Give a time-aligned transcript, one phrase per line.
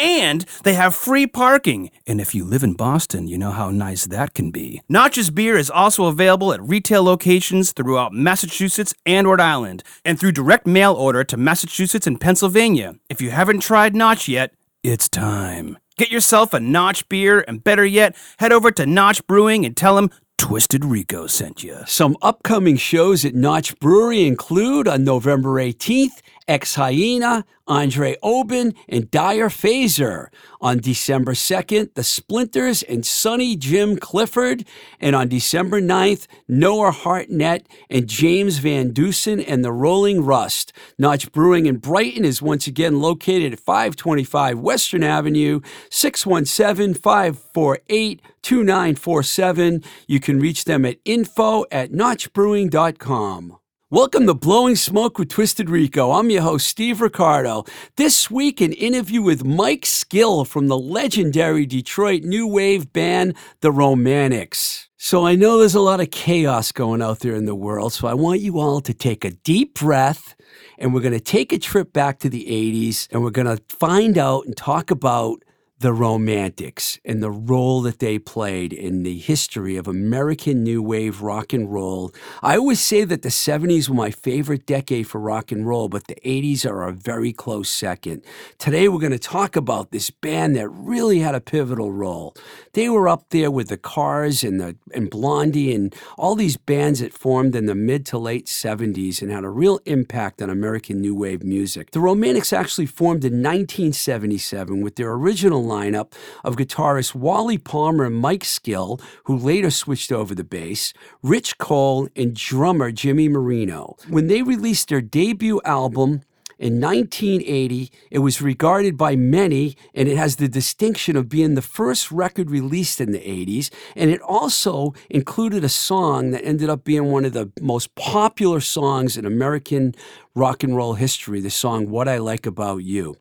[0.00, 1.90] and they have free parking.
[2.06, 4.82] And if you live in Boston, you know how nice that can be.
[4.88, 10.32] Notch's beer is also available at retail locations throughout Massachusetts and Rhode Island, and through
[10.32, 12.94] direct mail order to Massachusetts and Pennsylvania.
[13.08, 15.76] If you haven't tried Notch yet, it's time.
[15.98, 19.96] Get yourself a Notch beer, and better yet, head over to Notch Brewing and tell
[19.96, 21.80] them Twisted Rico sent you.
[21.86, 29.08] Some upcoming shows at Notch Brewery include on November 18th, Ex Hyena, Andre Oben, and
[29.08, 30.26] Dyer Phaser.
[30.60, 34.64] On December 2nd, The Splinters and Sonny Jim Clifford.
[34.98, 40.72] And on December 9th, Noah Hartnett and James Van Dusen and the Rolling Rust.
[40.98, 49.84] Notch Brewing in Brighton is once again located at 525 Western Avenue, 617 548 2947.
[50.08, 53.59] You can reach them at info at notchbrewing.com.
[53.92, 56.12] Welcome to Blowing Smoke with Twisted Rico.
[56.12, 57.64] I'm your host, Steve Ricardo.
[57.96, 63.72] This week, an interview with Mike Skill from the legendary Detroit new wave band, The
[63.72, 64.88] Romantics.
[64.96, 68.06] So I know there's a lot of chaos going out there in the world, so
[68.06, 70.36] I want you all to take a deep breath
[70.78, 73.60] and we're going to take a trip back to the 80s and we're going to
[73.68, 75.42] find out and talk about
[75.80, 81.22] the Romantics and the role that they played in the history of American New Wave
[81.22, 82.12] rock and roll.
[82.42, 86.06] I always say that the 70s were my favorite decade for rock and roll, but
[86.06, 88.22] the 80s are a very close second.
[88.58, 92.36] Today, we're going to talk about this band that really had a pivotal role.
[92.74, 97.00] They were up there with the Cars and, the, and Blondie and all these bands
[97.00, 101.00] that formed in the mid to late 70s and had a real impact on American
[101.00, 101.92] New Wave music.
[101.92, 106.12] The Romantics actually formed in 1977 with their original lineup
[106.44, 110.92] of guitarists Wally Palmer and Mike Skill, who later switched over the bass,
[111.22, 113.96] Rich Cole, and drummer Jimmy Marino.
[114.08, 116.22] When they released their debut album,
[116.60, 121.62] in 1980, it was regarded by many, and it has the distinction of being the
[121.62, 123.70] first record released in the 80s.
[123.96, 128.60] And it also included a song that ended up being one of the most popular
[128.60, 129.94] songs in American
[130.34, 133.16] rock and roll history the song What I Like About You.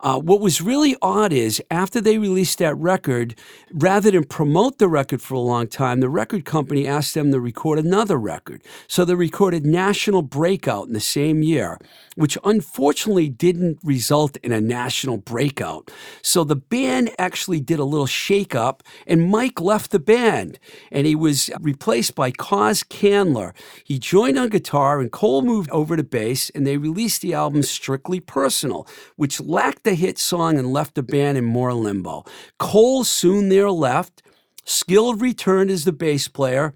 [0.00, 3.34] Uh, what was really odd is after they released that record,
[3.72, 7.40] rather than promote the record for a long time, the record company asked them to
[7.40, 8.62] record another record.
[8.86, 11.78] So they recorded National Breakout in the same year,
[12.14, 15.90] which unfortunately didn't result in a national breakout.
[16.22, 20.58] So the band actually did a little shakeup, and Mike left the band,
[20.92, 23.54] and he was replaced by Coz Canler.
[23.82, 27.62] He joined on guitar, and Cole moved over to bass, and they released the album
[27.62, 28.86] Strictly Personal,
[29.16, 32.24] which lacked the hit song and left the band in more limbo.
[32.58, 34.22] Cole soon there left.
[34.64, 36.74] Skilled returned as the bass player.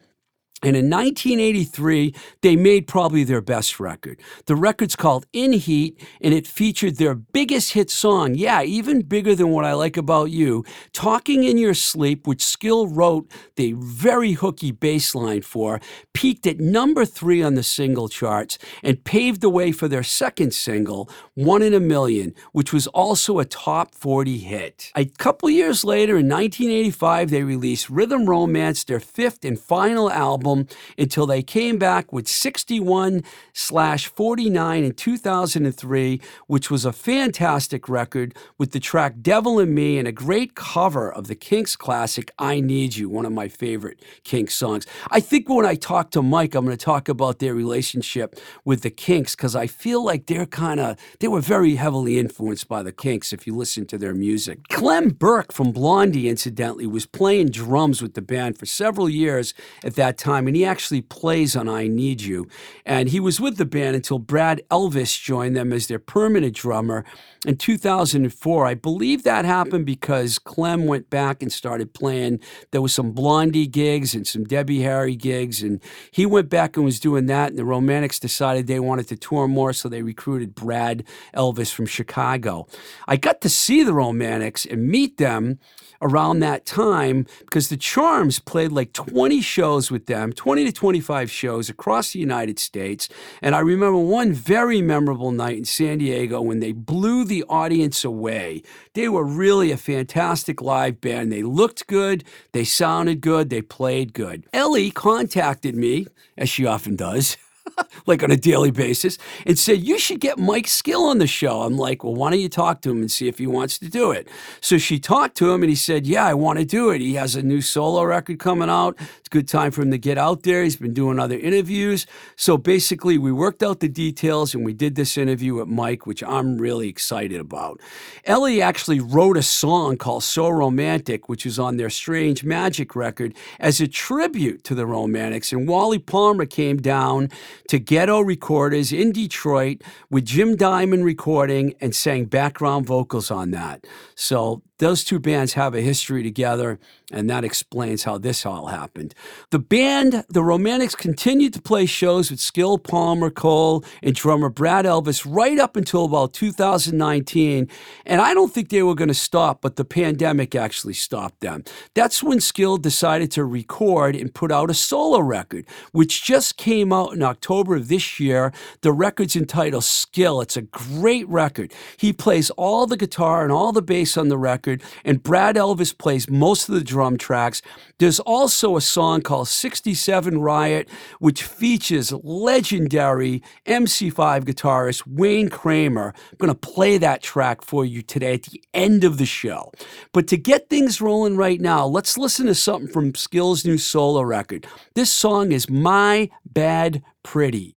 [0.62, 4.20] And in 1983, they made probably their best record.
[4.44, 9.34] The record's called In Heat, and it featured their biggest hit song, yeah, even bigger
[9.34, 10.62] than What I Like About You,
[10.92, 15.80] Talking in Your Sleep, which Skill wrote the very hooky bass line for,
[16.12, 20.52] peaked at number three on the single charts, and paved the way for their second
[20.52, 24.92] single, One in a Million, which was also a top 40 hit.
[24.94, 30.49] A couple years later, in 1985, they released Rhythm Romance, their fifth and final album
[30.98, 38.34] until they came back with 61 slash 49 in 2003, which was a fantastic record
[38.58, 42.60] with the track Devil in Me and a great cover of the Kinks classic I
[42.60, 44.86] Need You, one of my favorite Kinks songs.
[45.10, 48.82] I think when I talk to Mike, I'm going to talk about their relationship with
[48.82, 52.82] the Kinks because I feel like they're kind of, they were very heavily influenced by
[52.82, 54.68] the Kinks if you listen to their music.
[54.68, 59.54] Clem Burke from Blondie, incidentally, was playing drums with the band for several years
[59.84, 62.48] at that time time, and he actually plays on I Need You.
[62.86, 67.04] And he was with the band until Brad Elvis joined them as their permanent drummer
[67.46, 68.66] in 2004.
[68.66, 72.40] I believe that happened because Clem went back and started playing.
[72.70, 76.84] There was some Blondie gigs and some Debbie Harry gigs, and he went back and
[76.84, 77.50] was doing that.
[77.50, 81.04] And the Romantics decided they wanted to tour more, so they recruited Brad
[81.34, 82.66] Elvis from Chicago.
[83.06, 85.58] I got to see the Romantics and meet them
[86.02, 91.30] around that time because the Charms played like 20 shows with them 20 to 25
[91.30, 93.08] shows across the United States.
[93.42, 98.04] And I remember one very memorable night in San Diego when they blew the audience
[98.04, 98.62] away.
[98.94, 101.32] They were really a fantastic live band.
[101.32, 104.44] They looked good, they sounded good, they played good.
[104.52, 106.06] Ellie contacted me,
[106.36, 107.36] as she often does.
[108.06, 111.62] like on a daily basis, and said, You should get Mike Skill on the show.
[111.62, 113.88] I'm like, Well, why don't you talk to him and see if he wants to
[113.88, 114.28] do it?
[114.60, 117.00] So she talked to him and he said, Yeah, I want to do it.
[117.00, 118.96] He has a new solo record coming out.
[118.98, 120.62] It's a good time for him to get out there.
[120.62, 122.06] He's been doing other interviews.
[122.36, 126.22] So basically, we worked out the details and we did this interview with Mike, which
[126.22, 127.80] I'm really excited about.
[128.24, 133.34] Ellie actually wrote a song called So Romantic, which is on their Strange Magic record,
[133.58, 135.52] as a tribute to the Romantics.
[135.52, 137.28] And Wally Palmer came down
[137.68, 143.86] to Ghetto Recorders in Detroit with Jim Diamond recording and sang background vocals on that.
[144.14, 146.78] So those two bands have a history together,
[147.12, 149.14] and that explains how this all happened.
[149.50, 154.86] The band, the Romantics, continued to play shows with Skill Palmer Cole and drummer Brad
[154.86, 157.68] Elvis right up until about 2019.
[158.06, 161.62] And I don't think they were going to stop, but the pandemic actually stopped them.
[161.94, 166.90] That's when Skill decided to record and put out a solo record, which just came
[166.90, 168.50] out in October of this year.
[168.80, 170.40] The record's entitled Skill.
[170.40, 171.74] It's a great record.
[171.98, 175.56] He plays all the guitar and all the bass on the record record, and Brad
[175.56, 177.62] Elvis plays most of the drum tracks.
[177.98, 180.88] There's also a song called 67 Riot,
[181.18, 186.14] which features legendary MC5 guitarist Wayne Kramer.
[186.30, 189.72] I'm going to play that track for you today at the end of the show.
[190.12, 194.22] But to get things rolling right now, let's listen to something from Skill's new solo
[194.22, 194.66] record.
[194.94, 197.76] This song is My Bad Pretty.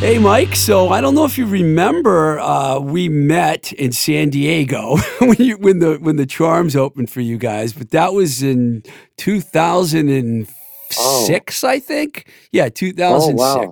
[0.00, 0.56] Mike.
[0.56, 5.58] So I don't know if you remember, uh, we met in San Diego when you,
[5.58, 8.82] when the when the Charms opened for you guys, but that was in
[9.18, 11.68] 2006, oh.
[11.68, 12.32] I think.
[12.50, 13.20] Yeah, 2006.
[13.30, 13.70] Oh, wow.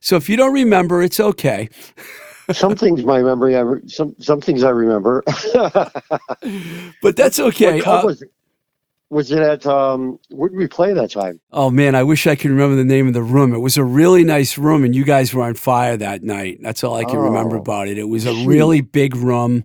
[0.00, 1.68] So if you don't remember, it's okay.
[2.52, 5.22] some things my memory, I re- some some things I remember.
[7.02, 7.76] but that's okay.
[7.76, 8.24] What club, uh, was,
[9.12, 10.18] Was it at um?
[10.30, 11.38] Where did we play that time?
[11.52, 13.52] Oh man, I wish I could remember the name of the room.
[13.52, 16.60] It was a really nice room, and you guys were on fire that night.
[16.62, 17.98] That's all I can remember Oh, about it.
[17.98, 19.64] It was a really big room.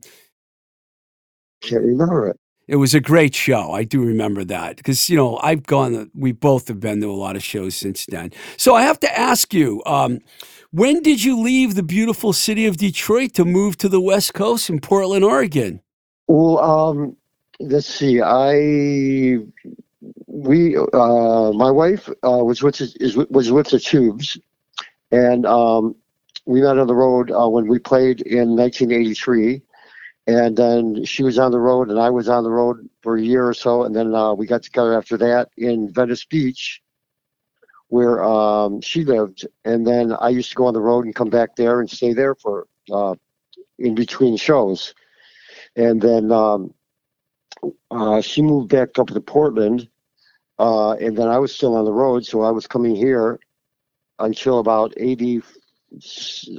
[1.62, 2.38] Can't remember it.
[2.68, 3.72] It was a great show.
[3.72, 6.12] I do remember that because you know I've gone.
[6.14, 8.34] We both have been to a lot of shows since then.
[8.58, 10.20] So I have to ask you, um,
[10.72, 14.70] when did you leave the beautiful city of Detroit to move to the West Coast
[14.70, 15.80] in Portland, Oregon?
[16.28, 17.16] Well, um,
[17.60, 18.22] let's see.
[18.22, 19.40] I
[20.28, 24.38] we uh, my wife uh, was with is was with the Tubes,
[25.12, 25.96] and um,
[26.46, 29.62] we met on the road uh, when we played in 1983.
[30.30, 33.22] And then she was on the road, and I was on the road for a
[33.22, 36.82] year or so, and then uh, we got together after that in Venice Beach,
[37.88, 39.48] where um, she lived.
[39.64, 42.12] And then I used to go on the road and come back there and stay
[42.12, 43.16] there for uh,
[43.80, 44.94] in between shows.
[45.78, 46.74] And then um,
[47.92, 49.88] uh, she moved back up to Portland,
[50.60, 53.40] uh, and then I was still on the road, so I was coming here
[54.20, 55.42] until about eighty.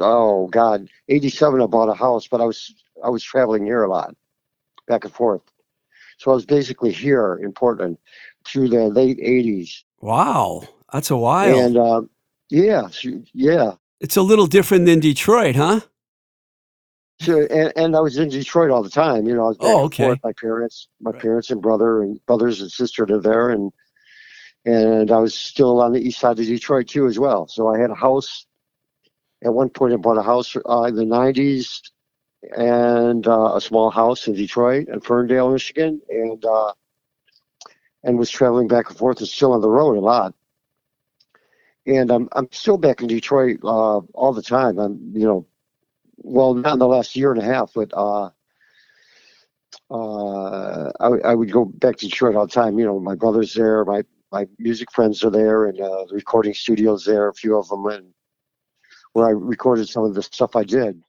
[0.01, 1.61] Oh God, eighty-seven.
[1.61, 2.75] I bought a house, but I was
[3.05, 4.15] I was traveling here a lot,
[4.87, 5.43] back and forth.
[6.19, 7.99] So I was basically here in Portland
[8.45, 10.63] through the late eighties, Wow,
[10.93, 11.59] that's a while.
[11.61, 12.03] and uh,
[12.51, 13.73] yeah, she- yeah.
[14.01, 15.81] it's a little different than Detroit, huh?
[17.21, 19.27] So, and, and I was in Detroit all the time.
[19.27, 20.19] You know, I was back Oh, and forth.
[20.23, 21.21] My parents, my Right.
[21.21, 23.73] parents and brother and brothers and sister live there, and
[24.65, 27.47] and I was still on the east side of Detroit too as well.
[27.49, 28.47] So I had a house.
[29.45, 31.81] At one point, I bought a house uh, in the '90s,
[32.57, 36.73] and uh, a small house in Detroit and Ferndale, Michigan, and uh,
[38.05, 40.35] and was traveling back and forth and still on the road a lot.
[41.87, 44.79] And I'm I'm still back in Detroit uh, all the time.
[44.79, 45.47] I'm you know
[46.19, 48.31] well, not in the last year and a half, but uh,
[49.91, 52.79] uh, I, I would go back to Detroit all the time.
[52.79, 56.53] You know, my brother's there, my my music friends are there, and uh, the recording
[56.55, 58.13] studios there, a few of them, and
[59.13, 61.03] where I recorded some of the stuff I did.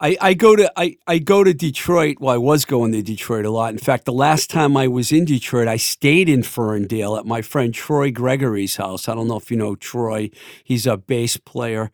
[0.00, 2.16] I, I go to I, I go to Detroit.
[2.18, 3.72] Well, I was going to Detroit a lot.
[3.72, 7.40] In fact, the last time I was in Detroit, I stayed in Ferndale at my
[7.40, 9.08] friend Troy Gregory's house.
[9.08, 10.30] I don't know if you know Troy.
[10.64, 11.92] He's a bass player.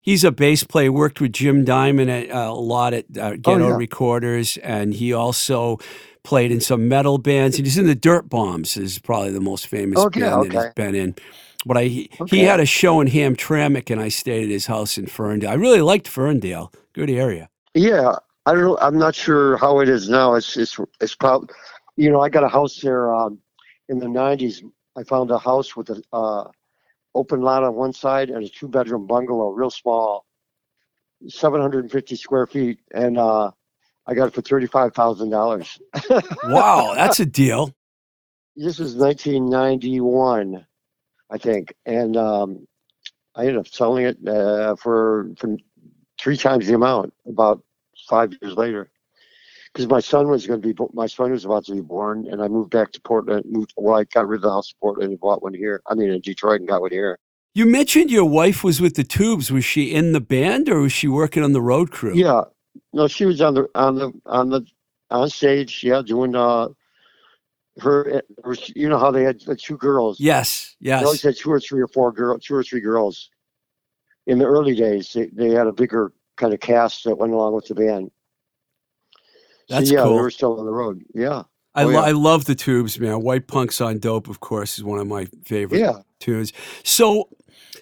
[0.00, 0.90] He's a bass player.
[0.92, 3.76] Worked with Jim Diamond at, uh, a lot at uh, Ghetto yeah.
[3.76, 5.78] Recorders, and he also
[6.22, 7.56] played in some metal bands.
[7.56, 8.76] And he's in the Dirt Bombs.
[8.76, 11.14] Is probably the most famous Okay, band that he's been in.
[11.66, 14.96] But I he, he had a show in Hamtramck, and I stayed at his house
[14.96, 15.50] in Ferndale.
[15.50, 16.72] I really liked Ferndale.
[16.92, 17.48] Good area.
[17.74, 18.78] Yeah, I don't know.
[18.80, 20.34] I'm not sure how it is now.
[20.34, 21.48] It's it's it's probably,
[21.96, 23.38] you know, I got a house there um,
[23.88, 24.62] in the '90s.
[24.96, 26.50] I found a house with a uh,
[27.14, 30.26] open lot on one side and a two bedroom bungalow, real small,
[31.26, 33.50] 750 square feet, and uh,
[34.06, 35.78] I got it for thirty five thousand dollars.
[36.44, 37.74] Wow, that's a deal.
[38.56, 40.66] This was 1991,
[41.30, 42.66] I think, and um,
[43.34, 45.56] I ended up selling it uh, for for
[46.20, 47.62] three times the amount about
[48.08, 48.90] five years later.
[49.78, 52.42] Because my son was going to be, my son was about to be born, and
[52.42, 53.44] I moved back to Portland.
[53.48, 55.82] Moved, well, I got rid of the house in Portland and bought one here.
[55.86, 57.16] I mean, in Detroit, and got one here.
[57.54, 59.52] You mentioned your wife was with the Tubes.
[59.52, 62.12] Was she in the band or was she working on the road crew?
[62.12, 62.42] Yeah,
[62.92, 64.66] no, she was on the on the on the
[65.10, 65.84] on stage.
[65.84, 66.70] Yeah, doing uh
[67.78, 68.22] her.
[68.42, 70.18] her you know how they had the two girls.
[70.18, 71.02] Yes, yes.
[71.02, 73.30] They always had two or three or four girls, two or three girls.
[74.26, 77.54] In the early days, they, they had a bigger kind of cast that went along
[77.54, 78.10] with the band.
[79.68, 80.16] That's so yeah, cool.
[80.16, 81.04] they were still on the road.
[81.14, 81.42] Yeah,
[81.74, 82.00] I, oh, lo- yeah.
[82.00, 83.22] I love the Tubes, man.
[83.22, 86.00] White Punks on Dope, of course, is one of my favorite yeah.
[86.18, 86.52] tunes.
[86.82, 87.28] So,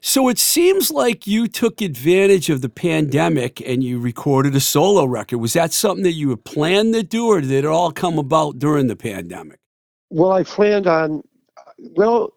[0.02, 5.04] so it seems like you took advantage of the pandemic and you recorded a solo
[5.04, 5.38] record.
[5.38, 8.58] Was that something that you had planned to do, or did it all come about
[8.58, 9.60] during the pandemic?
[10.10, 11.22] Well, I planned on,
[11.78, 12.34] well,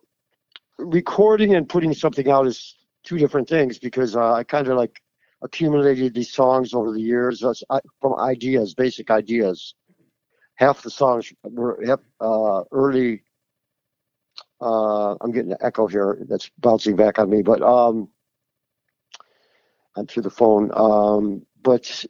[0.78, 5.02] recording and putting something out is two different things because uh, I kind of like
[5.42, 9.76] accumulated these songs over the years I, from ideas, basic ideas.
[10.56, 13.24] Half the songs were half, uh, early.
[14.62, 18.10] Uh, I'm getting an echo here that's bouncing back on me, but um,
[19.96, 20.70] I'm through the phone.
[20.74, 22.06] Um, but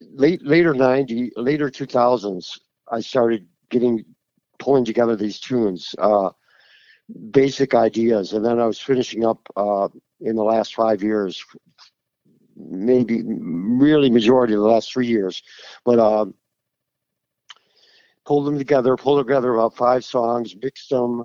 [0.00, 2.58] late later 90, later 2000s,
[2.90, 4.04] I started getting
[4.58, 6.30] pulling together these tunes, uh,
[7.30, 9.88] basic ideas, and then I was finishing up uh,
[10.20, 11.44] in the last five years,
[12.56, 15.42] maybe really majority of the last three years,
[15.84, 16.34] but um,
[18.24, 21.24] pulled them together, pulled together about five songs, mixed them.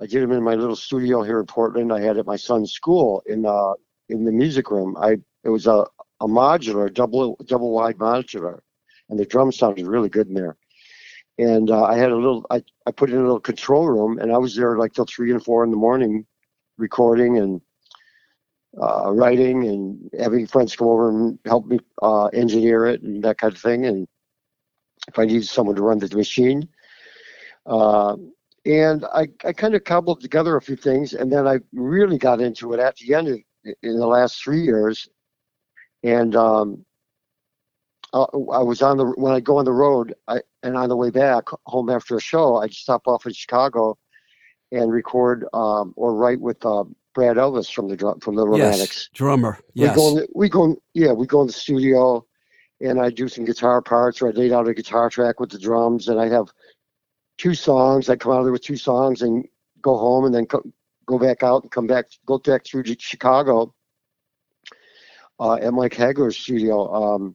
[0.00, 1.92] I did them in my little studio here in Portland.
[1.92, 3.74] I had at my son's school in uh,
[4.08, 4.96] in the music room.
[4.96, 5.86] I it was a,
[6.20, 8.60] a modular, double double wide modular,
[9.08, 10.56] and the drums sounded really good in there
[11.38, 12.44] and uh, I had a little.
[12.50, 15.30] I, I put in a little control room, and I was there like till three
[15.30, 16.26] and four in the morning,
[16.76, 17.60] recording and
[18.80, 23.38] uh, writing and having friends come over and help me uh, engineer it and that
[23.38, 23.86] kind of thing.
[23.86, 24.06] And
[25.08, 26.68] if I needed someone to run the machine,
[27.66, 28.16] uh,
[28.64, 32.40] and I, I kind of cobbled together a few things, and then I really got
[32.40, 33.38] into it at the end of,
[33.82, 35.08] in the last three years,
[36.02, 36.84] and um,
[38.12, 40.96] I, I was on the when I go on the road, I and on the
[40.96, 43.96] way back home after a show, I stop off in Chicago
[44.72, 46.84] and record um, or write with uh,
[47.18, 48.78] Brad Elvis from the from the Romantics.
[48.78, 49.58] Yes, drummer.
[49.74, 49.90] Yes.
[49.90, 52.24] We go the, we go in, yeah we go in the studio,
[52.80, 55.58] and I do some guitar parts or I laid out a guitar track with the
[55.58, 56.46] drums, and I have
[57.36, 58.08] two songs.
[58.08, 59.44] I come out of there with two songs and
[59.82, 60.62] go home, and then co-
[61.06, 63.74] go back out and come back go back through to Chicago
[65.40, 66.94] uh, at Mike Hagler's studio.
[66.94, 67.34] Um,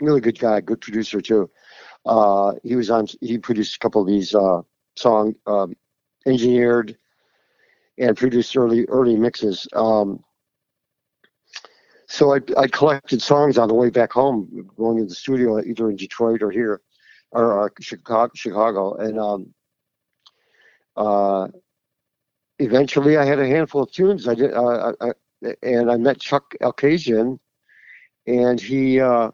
[0.00, 1.50] really good guy, good producer too.
[2.06, 3.08] Uh, he was on.
[3.20, 4.62] He produced a couple of these uh,
[4.94, 5.74] song um,
[6.26, 6.96] engineered
[8.00, 9.68] and produced early early mixes.
[9.74, 10.24] Um,
[12.08, 15.90] so I, I collected songs on the way back home, going to the studio either
[15.90, 16.80] in Detroit or here,
[17.30, 19.54] or, uh, Chicago, Chicago, and um,
[20.96, 21.46] uh,
[22.58, 24.26] eventually I had a handful of tunes.
[24.26, 25.12] I did, uh, I,
[25.62, 27.38] and I met Chuck Alkazian,
[28.26, 29.30] and he uh,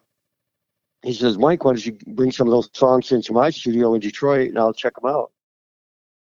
[1.03, 4.01] he says, Mike, why don't you bring some of those songs into my studio in
[4.01, 5.31] Detroit, and I'll check them out.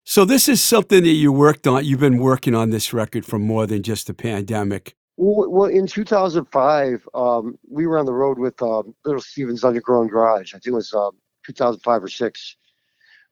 [0.06, 1.86] So this is something that you worked on.
[1.86, 4.96] You've been working on this record for more than just the pandemic.
[5.16, 10.54] Well, in 2005, um, we were on the road with uh, Little Steven's Underground Garage.
[10.54, 11.12] I think it was uh,
[11.46, 12.58] 2005 or six,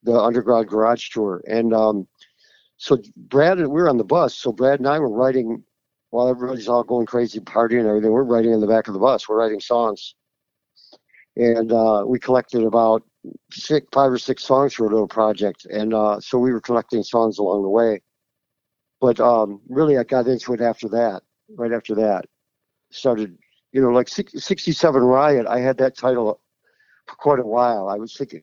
[0.04, 1.44] the Underground Garage tour.
[1.48, 2.08] And um,
[2.78, 4.34] so Brad and we were on the bus.
[4.36, 5.64] So Brad and I were writing
[6.12, 8.12] while everybody's all going crazy, partying and everything.
[8.12, 9.27] We're writing in the back of the bus.
[9.27, 10.16] We're writing songs,
[11.35, 13.03] and uh, we collected about
[13.51, 15.65] six, five or six songs for a little project.
[15.65, 18.01] And uh, so we were collecting songs along the way.
[19.00, 21.24] But um, really, I got into it after that
[21.57, 22.25] right after that.
[22.91, 23.37] Started,
[23.72, 26.39] you know, like 67 Riot, I had that title
[27.07, 27.87] for quite a while.
[27.87, 28.41] I was thinking,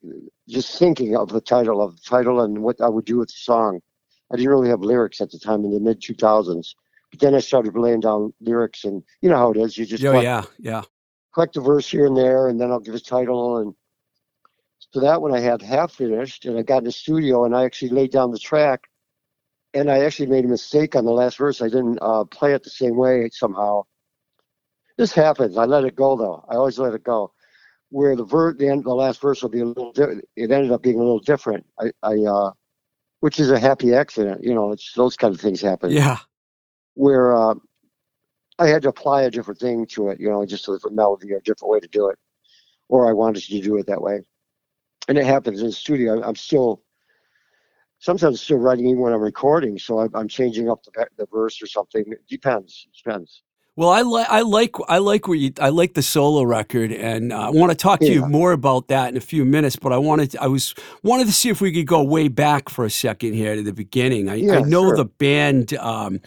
[0.49, 3.37] just thinking of the title, of the title and what I would do with the
[3.37, 3.81] song.
[4.33, 6.75] I didn't really have lyrics at the time in the mid 2000s.
[7.11, 9.79] But then I started laying down lyrics, and you know how it is.
[9.79, 10.83] You just oh, yeah, yeah.
[11.39, 13.59] Collect a verse here and there, and then I'll give a title.
[13.59, 13.75] And
[14.93, 17.65] so that one I had half finished, and I got in the studio, and I
[17.65, 18.83] actually laid down the track
[19.75, 21.63] and I actually made a mistake on the last verse.
[21.63, 23.83] I didn't uh, play it the same way somehow.
[24.99, 25.57] This happens.
[25.57, 26.45] I let it go though.
[26.49, 27.33] I always let it go.
[27.91, 29.93] Where the ver- the, end, the last verse will be a little.
[29.93, 31.67] Di- it ended up being a little different.
[31.81, 32.53] I, I uh,
[33.21, 34.45] which is a happy accident.
[34.45, 35.91] You know, it's those kind of things happen.
[35.93, 36.19] Yeah.
[36.95, 37.55] Where uh,
[38.59, 40.21] I had to apply a different thing to it.
[40.21, 42.19] You know, just a different melody or a different way to do it,
[42.89, 44.21] or I wanted to do it that way.
[45.09, 46.23] And it happens in the studio.
[46.23, 46.83] I'm still
[47.99, 49.79] sometimes still writing even when I'm recording.
[49.79, 52.05] So I, I'm changing up the, the verse or something.
[52.07, 52.87] It depends.
[52.89, 53.43] It depends.
[53.77, 57.33] Well, I like I like I like where you I like the solo record, and
[57.33, 58.15] uh, I want to talk to yeah.
[58.15, 59.77] you more about that in a few minutes.
[59.77, 62.71] But I wanted to, I was wanted to see if we could go way back
[62.71, 64.29] for a second here to the beginning.
[64.29, 64.97] I, yeah, I know sure.
[64.97, 65.75] the band.
[65.75, 66.21] Um,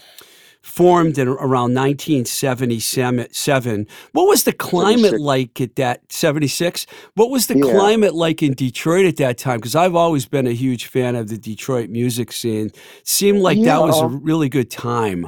[0.62, 3.88] formed in around 1977.
[4.12, 6.86] What was the climate like at that 76?
[7.16, 7.72] What was the yeah.
[7.72, 9.58] climate like in Detroit at that time?
[9.58, 12.72] Because I've always been a huge fan of the Detroit music scene.
[13.04, 13.66] Seemed like yeah.
[13.66, 15.28] that was a really good time.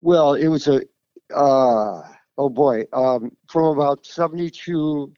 [0.00, 0.82] Well, it was a
[1.34, 2.02] uh,
[2.38, 5.12] oh boy, um, from about 72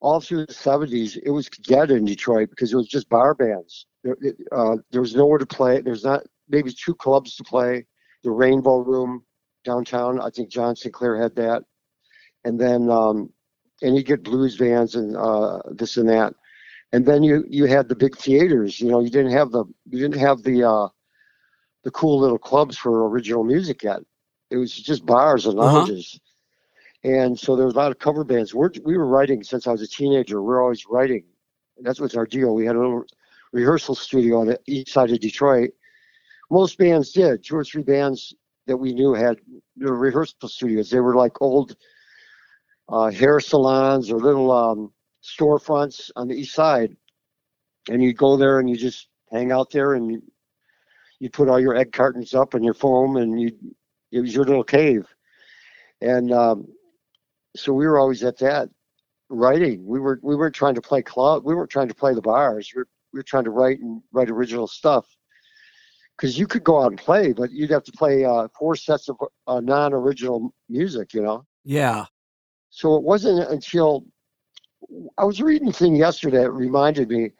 [0.00, 3.86] all through the 70s, it was dead in Detroit because it was just bar bands.
[4.04, 4.16] There,
[4.52, 5.80] uh, there was nowhere to play.
[5.80, 7.86] There's not maybe two clubs to play
[8.22, 9.24] the Rainbow Room
[9.64, 10.20] downtown.
[10.20, 11.62] I think John Sinclair had that,
[12.44, 13.30] and then um,
[13.82, 16.34] and you get blues bands and uh, this and that,
[16.92, 18.80] and then you you had the big theaters.
[18.80, 20.88] You know, you didn't have the you didn't have the uh,
[21.84, 24.00] the cool little clubs for original music yet.
[24.50, 25.72] It was just bars and uh-huh.
[25.72, 26.14] lounges.
[26.14, 26.22] Uh-huh.
[27.04, 28.52] And so there was a lot of cover bands.
[28.52, 30.40] We're, we were writing since I was a teenager.
[30.40, 31.24] We we're always writing.
[31.78, 32.54] That's what's our deal.
[32.54, 33.04] We had a little
[33.52, 35.70] rehearsal studio on the east side of Detroit
[36.50, 37.44] most bands did.
[37.44, 38.34] Two or three bands
[38.66, 39.38] that we knew had
[39.78, 40.90] rehearsal studios.
[40.90, 41.76] They were like old
[42.88, 46.96] uh, hair salons or little um, storefronts on the east side,
[47.88, 50.22] and you go there and you just hang out there and
[51.18, 53.50] you, put all your egg cartons up and your foam and you
[54.12, 55.04] it was your little cave,
[56.00, 56.68] and um,
[57.56, 58.68] so we were always at that
[59.28, 59.84] writing.
[59.84, 61.44] We were we weren't trying to play club.
[61.44, 62.70] We weren't trying to play the bars.
[62.74, 65.15] We were, we were trying to write and write original stuff
[66.16, 69.08] because you could go out and play, but you'd have to play uh, four sets
[69.08, 71.44] of uh, non-original music, you know.
[71.64, 72.06] Yeah.
[72.70, 74.04] So it wasn't until
[75.18, 77.32] I was reading a thing yesterday that reminded me.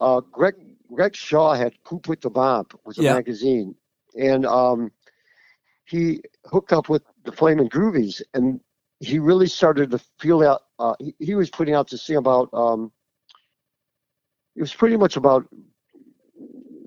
[0.00, 0.54] Uh, Greg
[0.92, 3.14] Greg Shaw had Who Put the Bomp was a Yeah.
[3.14, 3.74] magazine,
[4.16, 4.90] and um,
[5.84, 8.60] he hooked up with the Flamin' Groovies, and
[9.00, 10.62] he really started to feel out.
[10.78, 12.48] Uh, he, he was putting out this thing about.
[12.52, 12.92] Um,
[14.56, 15.46] it was pretty much about.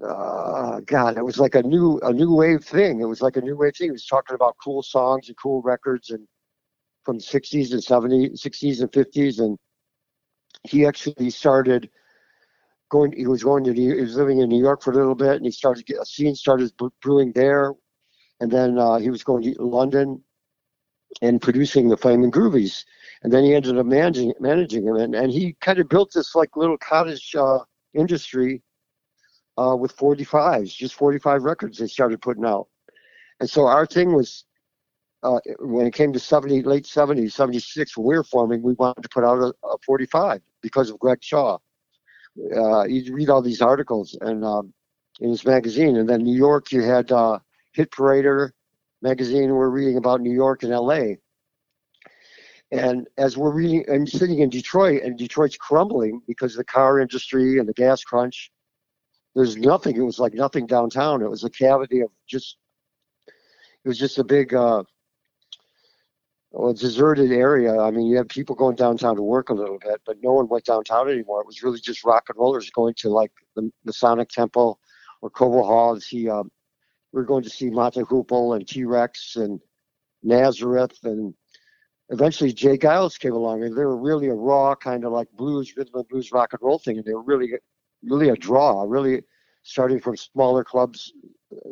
[0.06, 3.02] Uh, God, it was like a new a new wave thing.
[3.02, 3.88] It was like a new wave thing.
[3.88, 6.28] He was talking about cool songs and cool records and
[7.04, 9.58] from the 60s and 70s, 60s and 50s, and
[10.64, 11.90] he actually started
[12.90, 13.14] going.
[13.14, 13.74] He was going to.
[13.74, 16.36] He was living in New York for a little bit, and he started a scene
[16.36, 17.74] started brewing there,
[18.40, 20.24] and then uh, he was going to London
[21.22, 22.84] and producing the Flaming Groovies,
[23.24, 26.36] and then he ended up managing managing him, and, and he kind of built this
[26.36, 27.60] like little cottage uh,
[27.94, 28.62] industry
[29.58, 32.68] uh, with 45s, just 45 records they started putting out,
[33.40, 34.46] and so our thing was
[35.24, 39.02] uh, when it came to 70, late 70s, 76, when we were forming, we wanted
[39.02, 41.58] to put out a, a 45 because of Greg Shaw.
[42.56, 44.74] Uh, you read all these articles and um,
[45.20, 47.40] in his magazine, and then New York, you had uh,
[47.72, 48.52] Hit Parader
[49.02, 49.50] magazine.
[49.54, 51.18] We're reading about New York and L.A.
[52.72, 57.00] And as we're reading, and sitting in Detroit, and Detroit's crumbling because of the car
[57.00, 58.52] industry and the gas crunch.
[59.36, 59.98] There's nothing.
[59.98, 61.22] It was like nothing downtown.
[61.22, 62.58] It was a cavity of just.
[63.28, 64.54] It was just a big.
[64.54, 64.84] Uh,
[66.52, 67.78] well, deserted area.
[67.78, 70.48] I mean, you have people going downtown to work a little bit, but no one
[70.48, 71.42] went downtown anymore.
[71.42, 74.80] It was really just rock and rollers going to like the Masonic Temple
[75.22, 76.30] or Cobo Hall to see.
[76.30, 76.50] Um,
[77.12, 79.60] we were going to see Mott the Hoople and T Rex and
[80.24, 81.34] Nazareth, and
[82.10, 82.78] eventually J.
[82.78, 86.08] Geils came along, and they were really a raw kind of like blues, rhythm and
[86.08, 87.52] blues, rock and roll thing, and they were really,
[88.10, 88.84] really a draw.
[88.88, 89.24] Really
[89.64, 91.12] starting from smaller clubs,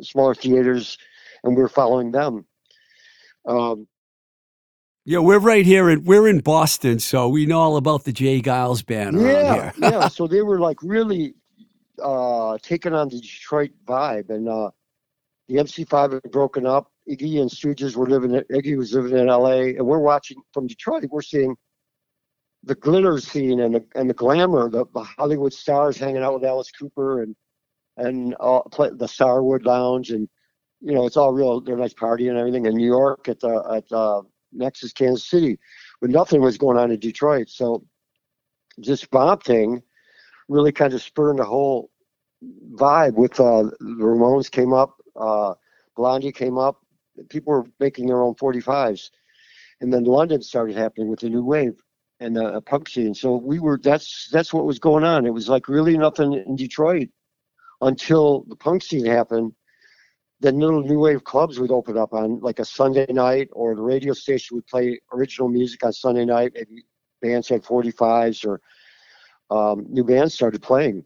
[0.02, 0.98] smaller theaters,
[1.44, 2.44] and we're following them.
[3.46, 3.86] Um,
[5.04, 8.40] Yeah, we're right here in we're in Boston, so we know all about the J.
[8.40, 9.72] Geils band yeah, here.
[9.78, 10.08] yeah.
[10.16, 11.34] So they were like really
[12.02, 14.70] uh, taking on the Detroit vibe, and uh,
[15.48, 16.90] the MC5 had broken up.
[17.08, 18.34] Iggy and Stooges were living.
[18.34, 21.04] In, Iggy was living in LA, and we're watching from Detroit.
[21.10, 21.54] We're seeing
[22.66, 26.44] the glitter scene and the and the glamour, the, the Hollywood stars hanging out with
[26.44, 27.36] Alice Cooper and
[27.96, 30.28] and uh, play, the Starwood Lounge, and
[30.80, 31.60] you know it's all real.
[31.60, 34.22] They're nice party and everything in New York at the at uh,
[34.52, 35.58] Max's, Kansas City,
[36.00, 37.48] but nothing was going on in Detroit.
[37.50, 37.84] So
[38.78, 39.82] this bomb thing
[40.48, 41.90] really kind of spurred the whole
[42.74, 45.54] vibe with uh, the Ramones came up, uh,
[45.96, 46.80] Blondie came up.
[47.28, 49.10] People were making their own 45s,
[49.80, 51.80] and then London started happening with the new wave
[52.20, 53.14] and the uh, punk scene.
[53.14, 55.26] So we were that's that's what was going on.
[55.26, 57.08] It was like really nothing in Detroit
[57.80, 59.52] until the punk scene happened.
[60.40, 63.82] Then little new wave clubs would open up on like a Sunday night, or the
[63.82, 66.52] radio station would play original music on Sunday night.
[66.54, 66.84] Maybe
[67.22, 68.60] bands had 45s or
[69.50, 71.04] um, new bands started playing.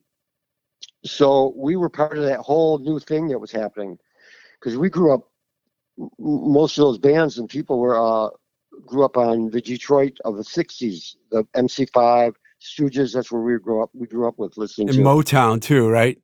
[1.05, 3.99] So we were part of that whole new thing that was happening
[4.59, 5.23] because we grew up.
[6.19, 8.31] Most of those bands and people were uh,
[8.87, 13.13] grew up on the Detroit of the '60s, the MC5, Stooges.
[13.13, 13.91] That's where we grew up.
[13.93, 16.19] We grew up with listening In to Motown too, right?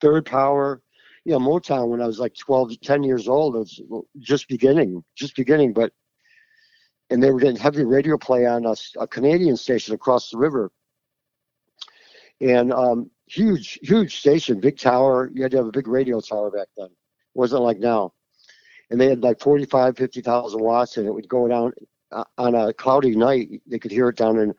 [0.00, 0.82] Third Power.
[1.24, 3.56] Yeah, Motown when I was like 12, 10 years old.
[3.56, 3.80] It was
[4.20, 5.72] just beginning, just beginning.
[5.72, 5.92] But
[7.10, 8.64] and they were getting heavy radio play on
[8.98, 10.70] a Canadian station across the river.
[12.40, 15.30] And um, huge, huge station, big tower.
[15.32, 16.86] You had to have a big radio tower back then.
[16.86, 16.92] It
[17.34, 18.12] wasn't like now.
[18.90, 21.72] And they had like 45, 50,000 watts, and it would go down
[22.12, 23.62] uh, on a cloudy night.
[23.66, 24.54] They could hear it down in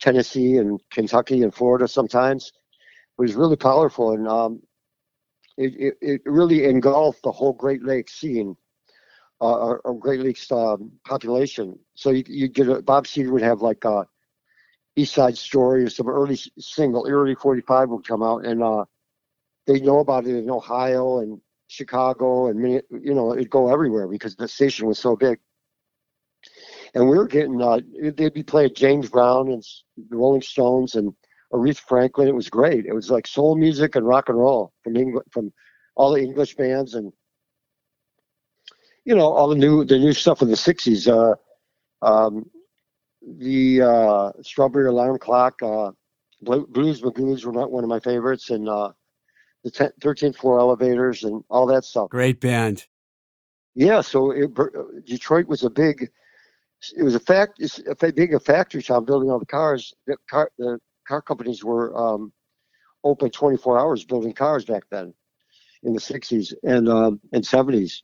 [0.00, 2.52] Tennessee and Kentucky and Florida sometimes.
[3.18, 4.62] It was really powerful, and um,
[5.56, 8.56] it, it, it really engulfed the whole Great Lakes scene,
[9.40, 11.78] uh, or, or Great Lakes um, population.
[11.94, 14.06] So you you get a, Bob Seger would have like a
[14.96, 18.84] East Side Story or some early single, early 45 would come out, and uh,
[19.66, 21.40] they know about it in Ohio and
[21.74, 25.38] Chicago, and you know it'd go everywhere because the station was so big.
[26.94, 29.62] And we were getting, uh, they'd be playing James Brown and
[29.96, 31.12] the Rolling Stones and
[31.52, 32.28] Aretha Franklin.
[32.28, 32.86] It was great.
[32.86, 35.52] It was like soul music and rock and roll from England, from
[35.96, 37.12] all the English bands and
[39.04, 41.08] you know all the new the new stuff in the '60s.
[41.08, 41.34] Uh,
[42.04, 42.50] um,
[43.38, 45.92] the uh, Strawberry Alarm Clock, uh,
[46.42, 48.92] Blues Magoos were not one of my favorites, and uh,
[49.64, 52.10] the 10, 13th Floor Elevators and all that stuff.
[52.10, 52.86] Great band.
[53.74, 54.50] Yeah, so it,
[55.04, 56.10] Detroit was a big.
[56.96, 57.54] It was a fact.
[57.58, 59.94] It's a big a factory town building all the cars.
[60.06, 62.32] The car the car companies were um,
[63.02, 65.12] open 24 hours building cars back then,
[65.82, 68.02] in the 60s and um, and 70s.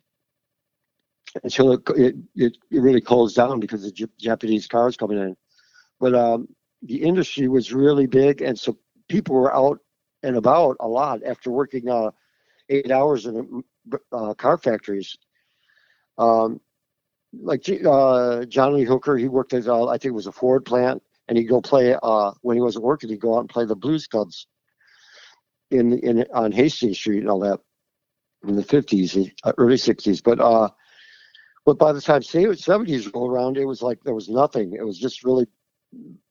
[1.44, 5.36] Until it, it it it really closed down because the J- Japanese cars coming in.
[6.00, 6.48] But um,
[6.82, 9.78] the industry was really big, and so people were out
[10.22, 12.10] and about a lot after working uh,
[12.68, 13.62] eight hours in
[14.12, 15.16] uh, car factories.
[16.18, 16.60] Um,
[17.42, 21.38] like uh, Hooker, he worked at uh, I think it was a Ford plant, and
[21.38, 23.08] he'd go play uh, when he wasn't working.
[23.08, 24.46] He'd go out and play the blues clubs
[25.70, 27.60] in in on Hastings Street and all that
[28.46, 30.20] in the fifties, uh, early sixties.
[30.20, 30.40] But
[31.64, 34.72] but by the time seventies rolled around, it was like there was nothing.
[34.72, 35.46] It was just really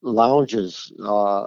[0.01, 1.45] lounges uh,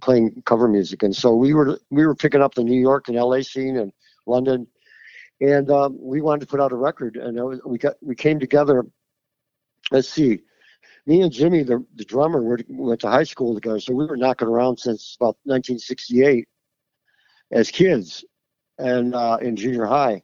[0.00, 3.16] playing cover music, and so we were we were picking up the New York and
[3.16, 3.42] L.A.
[3.42, 3.92] scene and
[4.26, 4.66] London,
[5.40, 8.38] and um, we wanted to put out a record, and was, we got we came
[8.38, 8.84] together.
[9.90, 10.40] Let's see,
[11.06, 14.16] me and Jimmy, the, the drummer, we went to high school together, so we were
[14.16, 16.48] knocking around since about 1968
[17.52, 18.24] as kids,
[18.78, 20.22] and uh, in junior high.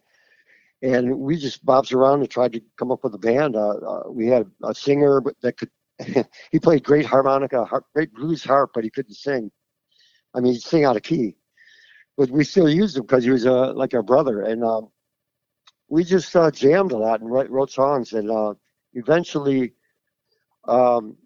[0.82, 3.54] And we just bobs around and tried to come up with a band.
[3.54, 5.70] Uh, uh, we had a singer that could
[6.52, 9.50] he played great harmonica, harp, great blues harp, but he couldn't sing.
[10.34, 11.36] I mean, he'd sing out of key.
[12.16, 14.88] But we still used him because he was uh, like our brother, and um,
[15.88, 18.12] we just uh, jammed a lot and wrote, wrote songs.
[18.12, 18.54] And uh,
[18.92, 19.72] eventually,
[20.68, 21.16] um,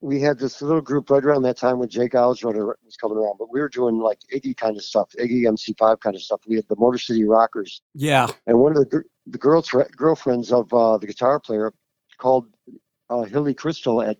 [0.00, 3.36] we had this little group right around that time when Jake Osroder was coming around.
[3.38, 6.40] But we were doing like Iggy kind of stuff, Iggy MC5 kind of stuff.
[6.46, 7.82] We had the Motor City Rockers.
[7.94, 8.28] Yeah.
[8.46, 11.72] And one of the the girls girlfriends of uh, the guitar player
[12.18, 12.46] called
[13.10, 14.18] uh, Hilly Kristal at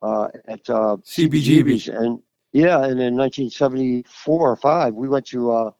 [0.00, 2.20] uh, at uh, CBGB's, and
[2.52, 5.70] yeah, and in 1974 or five, we went to uh,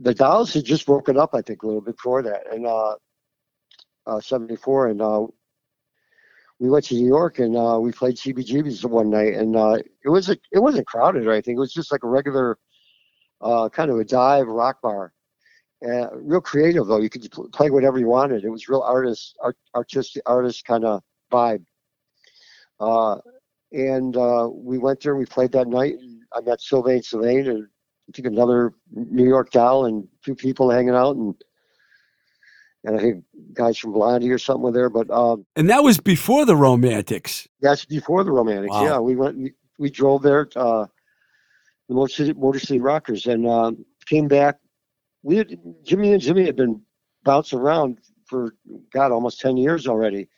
[0.00, 2.94] the Dolls had just broken up, I think, a little bit before that, and uh,
[4.06, 5.26] uh, 74, and uh,
[6.58, 10.08] we went to New York and uh, we played CBGB's one night, and uh, it
[10.08, 11.56] was a, it wasn't crowded or anything.
[11.56, 12.58] It was just like a regular
[13.40, 15.12] uh, kind of a dive rock bar,
[15.86, 17.00] uh, real creative though.
[17.00, 18.44] You could play whatever you wanted.
[18.44, 21.64] It was real artist, art, artistic, artist kind of vibe.
[22.80, 23.18] Uh,
[23.72, 25.16] and uh, we went there.
[25.16, 25.94] We played that night.
[25.94, 27.66] And I met Sylvain Sylvain and
[28.08, 31.34] I think another New York doll and two people hanging out and
[32.84, 34.88] and I think guys from Blondie or something were there.
[34.88, 37.46] But um, and that was before the Romantics.
[37.60, 38.72] That's before the Romantics.
[38.72, 38.84] Wow.
[38.84, 39.36] Yeah, we went.
[39.36, 40.48] We, we drove there.
[40.56, 40.86] Uh,
[41.88, 44.58] the Motor City, Motor City Rockers and um, came back
[45.22, 46.82] we had, Jimmy and Jimmy had been
[47.24, 48.54] bouncing around for
[48.92, 50.28] God almost ten years already,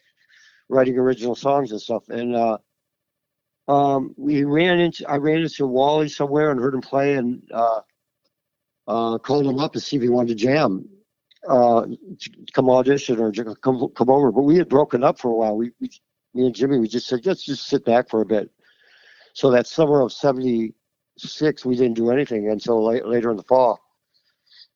[0.69, 2.09] writing original songs and stuff.
[2.09, 2.59] And uh,
[3.69, 7.81] um, we ran into I ran into Wally somewhere and heard him play and uh,
[8.87, 10.89] uh, called him up to see if he wanted to jam,
[11.49, 11.87] uh,
[12.53, 14.33] come audition or come come over.
[14.33, 15.57] But we had broken up for a while.
[15.57, 15.91] We, we
[16.33, 18.51] me and Jimmy we just said let's just sit back for a bit.
[19.35, 23.79] So that summer of '76 we didn't do anything until late, later in the fall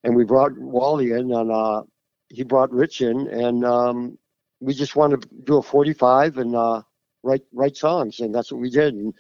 [0.04, 1.82] and we brought Wally in, and uh,
[2.28, 4.18] he brought Rich in, and um,
[4.60, 6.82] we just wanted to do a 45 and uh,
[7.22, 8.94] write write songs, and that's what we did.
[8.94, 9.14] And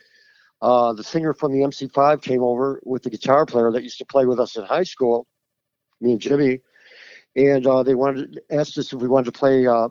[0.62, 4.04] uh, the singer from the MC5 came over with the guitar player that used to
[4.04, 5.26] play with us in high school,
[6.00, 6.60] me and Jimmy,
[7.34, 9.88] and uh, they wanted asked us if we wanted to play uh,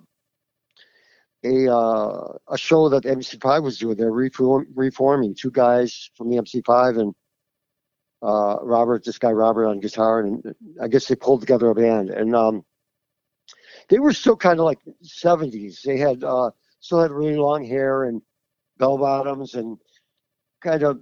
[1.43, 3.97] a uh, a show that the MC5 was doing.
[3.97, 7.15] They're reform, reforming two guys from the MC5 and
[8.23, 12.09] uh, Robert, this guy Robert on guitar, and I guess they pulled together a band.
[12.09, 12.63] And um,
[13.89, 15.81] they were still kind of like 70s.
[15.81, 18.21] They had uh, still had really long hair and
[18.77, 19.77] bell bottoms and
[20.61, 21.01] kind of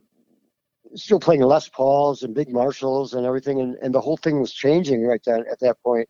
[0.95, 3.62] still playing Les Pauls and big Marshalls and everything.
[3.62, 6.10] And, and the whole thing was changing right then at that point.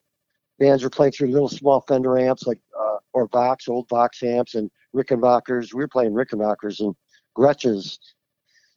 [0.60, 4.56] Bands were playing through little small Fender amps like uh, or box, old box amps
[4.56, 5.74] and Rickenbackers.
[5.74, 6.96] We were playing Rickenbackers and
[7.38, 7.98] Gretsches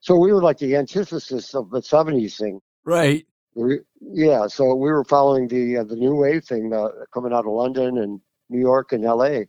[0.04, 2.60] so we were like the antithesis of the 70s thing.
[2.84, 3.26] Right.
[3.54, 4.46] We, yeah.
[4.48, 7.96] So we were following the uh, the new wave thing uh, coming out of London
[7.96, 9.44] and New York and LA.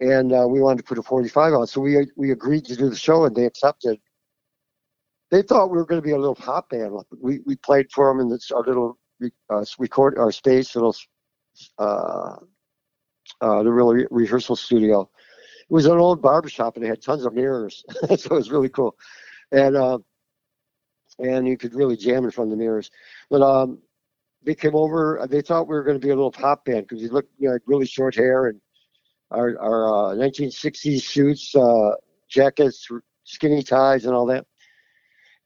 [0.00, 1.66] And uh, we wanted to put a 45 on.
[1.68, 4.00] So we we agreed to do the show and they accepted.
[5.30, 6.98] They thought we were going to be a little pop band.
[7.22, 8.98] We, we played for them in this, our little
[9.50, 10.96] uh, record, our space, little,
[11.78, 12.34] uh,
[13.40, 15.02] uh, the real re- rehearsal studio.
[15.02, 17.84] It was an old barbershop and it had tons of mirrors.
[18.08, 18.96] so it was really cool
[19.52, 19.98] and uh,
[21.18, 22.90] and you could really jam in front of the mirrors.
[23.30, 23.78] But um,
[24.42, 25.26] they came over.
[25.28, 27.48] They thought we were going to be a little pop band because we looked you
[27.48, 28.60] know, really short hair and
[29.30, 31.92] our our uh, 1960s suits, uh,
[32.28, 32.88] jackets,
[33.24, 34.46] skinny ties, and all that.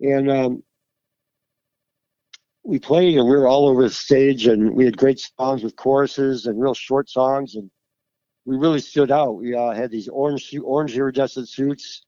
[0.01, 0.63] And um,
[2.65, 5.77] we played, and we were all over the stage, and we had great songs with
[5.77, 7.71] choruses and real short songs, and
[8.45, 9.37] we really stood out.
[9.37, 12.05] We uh, had these orange orange iridescent suits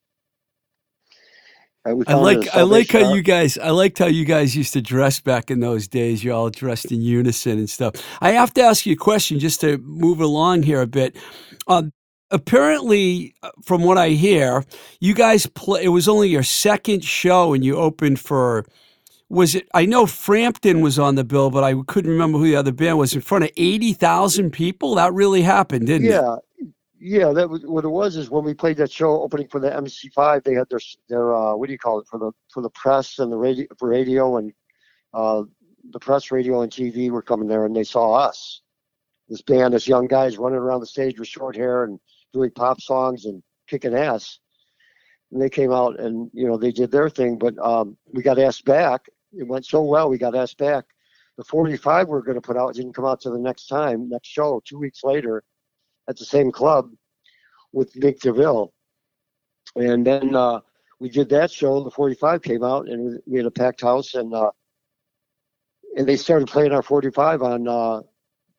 [1.86, 5.20] I like I like how you guys I liked how you guys used to dress
[5.20, 6.24] back in those days.
[6.24, 7.94] You're all dressed in unison and stuff.
[8.22, 11.16] I have to ask you a question just to move along here a bit.
[11.66, 11.84] Uh,
[12.30, 14.64] apparently, from what I hear,
[15.00, 15.84] you guys play.
[15.84, 18.64] It was only your second show, and you opened for.
[19.30, 19.68] Was it?
[19.74, 22.98] I know Frampton was on the bill, but I couldn't remember who the other band
[22.98, 23.14] was.
[23.14, 26.10] In front of eighty thousand people, that really happened, didn't it?
[26.10, 26.36] yeah.
[26.36, 26.40] it?
[27.06, 28.16] Yeah, that was what it was.
[28.16, 31.54] Is when we played that show opening for the MC5, they had their their uh,
[31.54, 34.50] what do you call it for the for the press and the radio radio and
[35.12, 35.42] uh,
[35.90, 38.62] the press, radio, and TV were coming there, and they saw us.
[39.28, 42.00] This band, this young guys running around the stage with short hair and
[42.32, 44.38] doing pop songs and kicking ass.
[45.30, 48.38] And they came out and you know they did their thing, but um, we got
[48.38, 49.02] asked back.
[49.34, 50.86] It went so well, we got asked back.
[51.36, 54.08] The 45 we are going to put out didn't come out to the next time,
[54.08, 55.44] next show, two weeks later,
[56.08, 56.90] at the same club
[57.72, 58.72] with Mink DeVille.
[59.76, 60.60] And then uh,
[61.00, 61.82] we did that show.
[61.82, 64.50] The 45 came out, and we had a packed house, and uh,
[65.96, 68.00] and they started playing our 45 on uh,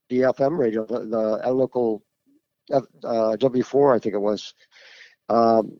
[0.09, 2.03] the FM radio, the, the local
[2.71, 4.53] uh, W4, I think it was.
[5.29, 5.79] Um,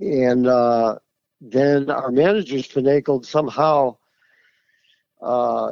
[0.00, 0.96] and uh,
[1.40, 3.96] then our managers finagled somehow
[5.22, 5.70] uh,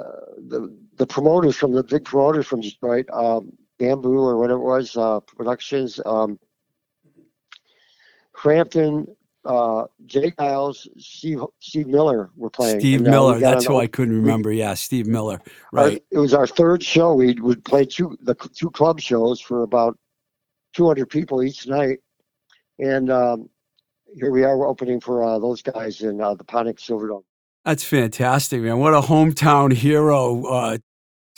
[0.48, 4.96] the the promoters from the big promoters from Detroit, um, Bamboo or whatever it was,
[4.96, 6.38] uh, Productions, um,
[8.36, 9.06] Frampton,
[9.44, 10.30] uh, J.
[10.32, 12.80] Geils, Steve Steve Miller were playing.
[12.80, 14.50] Steve and, uh, Miller, that's who I couldn't remember.
[14.50, 15.40] We, yeah, Steve Miller.
[15.72, 16.02] Right.
[16.12, 17.14] Our, it was our third show.
[17.14, 19.98] We would play two the two club shows for about
[20.74, 21.98] 200 people each night,
[22.78, 23.48] and um,
[24.14, 24.56] here we are.
[24.56, 27.24] We're opening for uh, those guys in uh, the Pontiac Silverdome.
[27.64, 28.78] That's fantastic, man!
[28.78, 30.78] What a hometown hero uh,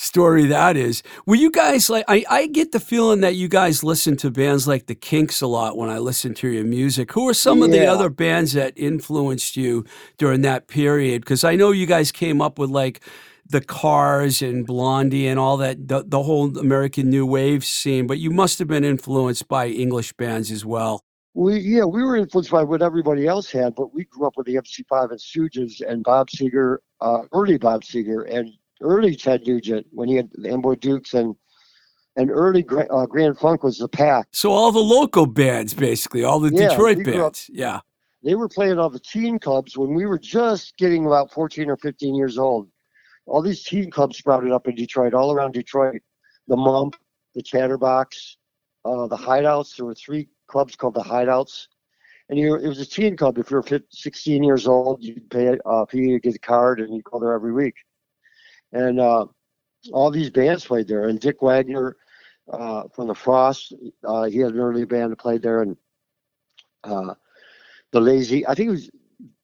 [0.00, 1.02] story that is.
[1.26, 4.66] Were you guys like, I, I get the feeling that you guys listen to bands
[4.66, 7.12] like the Kinks a lot when I listen to your music.
[7.12, 9.84] Who are some of the other bands that influenced you
[10.16, 11.22] during that period?
[11.22, 13.00] Because I know you guys came up with like
[13.46, 18.18] the Cars and Blondie and all that, the, the whole American New Wave scene, but
[18.18, 21.04] you must have been influenced by English bands as well.
[21.34, 24.46] We yeah, we were influenced by what everybody else had, but we grew up with
[24.46, 29.86] the MC5 and Stooges and Bob Seger, uh, early Bob Seger, and early Ted Nugent
[29.90, 31.34] when he had the Amboy Dukes and
[32.16, 34.26] and early uh, Grand Funk was the pack.
[34.32, 37.80] So all the local bands, basically, all the yeah, Detroit bands, up, yeah.
[38.22, 41.76] They were playing all the teen clubs when we were just getting about 14 or
[41.76, 42.68] 15 years old.
[43.26, 46.02] All these teen clubs sprouted up in Detroit, all around Detroit.
[46.48, 46.96] The Mump,
[47.34, 48.36] the Chatterbox,
[48.84, 49.76] uh, the Hideouts.
[49.76, 51.68] There were three clubs called the Hideouts.
[52.28, 53.38] And you, it was a teen club.
[53.38, 56.94] If you were 16 years old, you'd pay, uh, pay to get a card and
[56.94, 57.74] you'd go there every week
[58.72, 59.26] and uh,
[59.92, 61.08] all these bands played there.
[61.08, 61.96] And Dick Wagner
[62.52, 63.72] uh, from the Frost,
[64.04, 65.76] uh, he had an early band that played there, and
[66.84, 67.14] uh,
[67.92, 68.46] the Lazy.
[68.46, 68.90] I think it was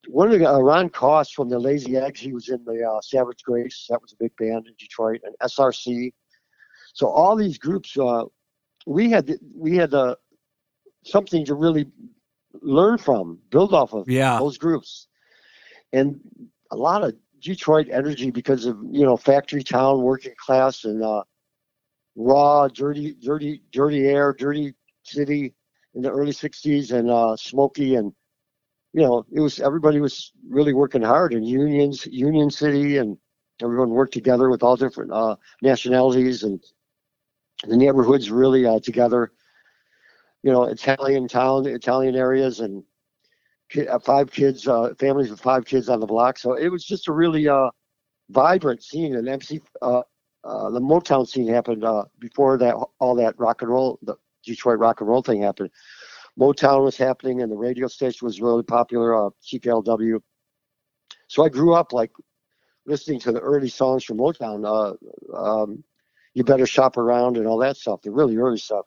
[0.09, 2.21] one of the uh, Ron Koss from the Lazy Eggs.
[2.21, 3.87] He was in the uh, Savage Grace.
[3.91, 6.13] That was a big band in Detroit, and SRC.
[6.95, 7.97] So all these groups,
[8.87, 9.93] we had we had
[11.05, 11.87] something to really
[12.63, 14.09] learn from, build off of.
[14.09, 14.39] Yeah.
[14.39, 15.09] those groups,
[15.93, 16.21] and
[16.71, 17.15] a lot of
[17.47, 21.23] Detroit energy because of you know factory town, working class, and uh,
[22.17, 25.55] raw, dirty, dirty, dirty air, dirty city
[25.95, 28.13] in the early '60s, and uh, smoky, and
[28.93, 33.17] you know it was everybody was really working hard in unions, Union City, and
[33.63, 36.61] everyone worked together with all different uh, nationalities, and
[37.69, 39.31] the neighborhoods really uh, together.
[40.43, 42.83] You know, Italian town, Italian areas, and
[43.89, 46.39] uh, five kids, uh, families with five kids on the block.
[46.39, 47.71] So it was just a really uh,
[48.31, 49.17] vibrant scene.
[49.17, 50.03] And MC, uh,
[50.45, 52.75] uh, the Motown scene happened uh, before that.
[52.99, 55.71] All that rock and roll, the Detroit rock and roll thing happened.
[56.39, 59.27] Motown was happening, and the radio station was really popular.
[59.27, 59.31] Uh.
[61.29, 62.13] So I grew up like
[62.87, 64.97] listening to the early songs from Motown.
[65.35, 65.83] Um,
[66.35, 68.03] you better shop around and all that stuff.
[68.03, 68.85] The really early stuff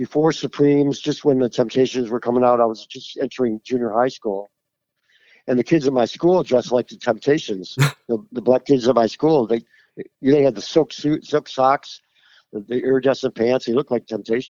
[0.00, 4.08] before Supremes, just when the Temptations were coming out, I was just entering junior high
[4.08, 4.50] school.
[5.46, 7.74] And the kids in my school dressed like the Temptations.
[8.08, 9.60] the, the black kids at my school, they
[10.22, 12.00] they had the silk suit, silk socks,
[12.50, 13.66] the, the iridescent pants.
[13.66, 14.54] They looked like Temptations.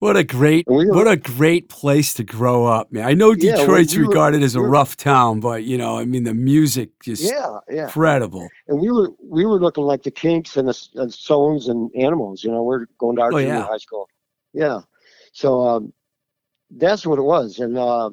[0.00, 3.04] What a great, we were, what a great place to grow up, man.
[3.04, 6.24] I know Detroit's yeah, we regarded as a rough town, but you know, I mean,
[6.24, 7.84] the music just yeah, yeah.
[7.84, 8.48] incredible.
[8.66, 12.42] And we were we were looking like the Kinks and the and Stones and Animals.
[12.42, 13.66] You know, we're going to our oh, junior yeah.
[13.66, 14.08] high school.
[14.52, 14.80] Yeah.
[15.32, 15.92] So um,
[16.70, 17.58] that's what it was.
[17.58, 18.10] And uh,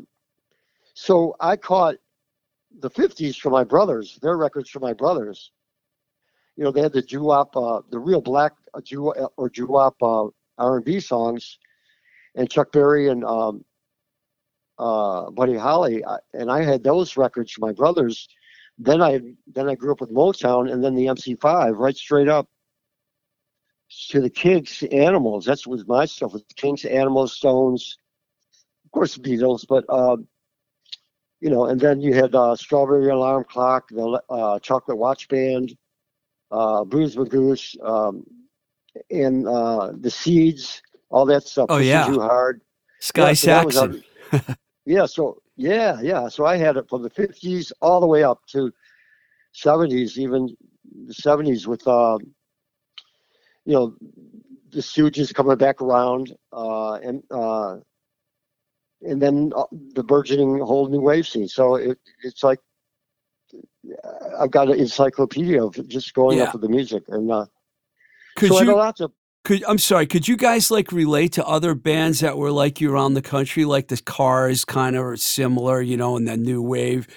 [0.93, 1.95] so I caught
[2.79, 5.51] the 50s for my brothers, their records for my brothers.
[6.55, 10.27] You know, they had the doo-wop, uh, the real black uh, doo or doo-wop uh,
[10.57, 11.59] R&B songs,
[12.35, 13.63] and Chuck Berry and um,
[14.79, 18.27] uh, Buddy Holly, and I had those records for my brothers.
[18.79, 22.47] Then I then I grew up with Motown, and then the MC5, right straight up
[24.09, 25.45] to the Kinks, Animals.
[25.45, 26.33] That's was my stuff.
[26.33, 27.97] Was Kinks, Animals, Stones,
[28.85, 30.27] of course, Beatles, but um,
[31.39, 35.75] you know, and then you had uh, Strawberry Alarm Clock, the uh, Chocolate Watch Band,
[36.51, 38.23] uh, Blues Magoos, um,
[39.11, 41.67] and uh, the Seeds, all that stuff.
[41.69, 42.61] Oh yeah, Too Hard.
[42.99, 44.03] Sky Yeah, so Saxon.
[44.87, 46.29] Yeah, so yeah, yeah.
[46.29, 48.71] So I had it from the fifties all the way up to
[49.51, 50.55] seventies, even
[51.05, 52.17] the seventies with uh,
[53.67, 53.95] you know
[54.71, 57.77] the Stooges coming back around, uh, and uh,
[59.01, 61.49] and then uh, the burgeoning whole new wave scene.
[61.49, 62.59] So it, it's like
[63.53, 66.45] uh, I've got an encyclopedia of just going Yeah.
[66.45, 67.45] up with the music, and uh,
[68.37, 68.75] Could so I had a you?
[68.75, 69.11] lot to.
[69.43, 70.07] Could I'm sorry.
[70.07, 73.65] Could you guys like relate to other bands that were like you around the country,
[73.65, 77.07] like the Cars, kind of similar, you know, in that new wave?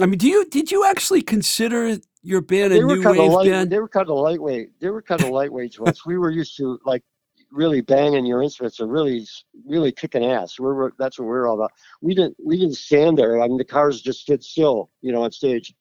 [0.00, 3.18] I mean, do you did you actually consider your band a They were new kind
[3.18, 3.50] of wave light.
[3.50, 3.70] band?
[3.70, 4.78] They were kind of lightweight.
[4.80, 6.04] They were kind of lightweight to us.
[6.04, 7.02] We were used to like
[7.50, 9.26] really banging your instruments and really,
[9.66, 10.58] really kicking ass.
[10.58, 11.72] We were that's what we were all about.
[12.00, 13.40] We didn't we didn't stand there.
[13.42, 15.74] I mean, the cars just stood still, you know, on stage.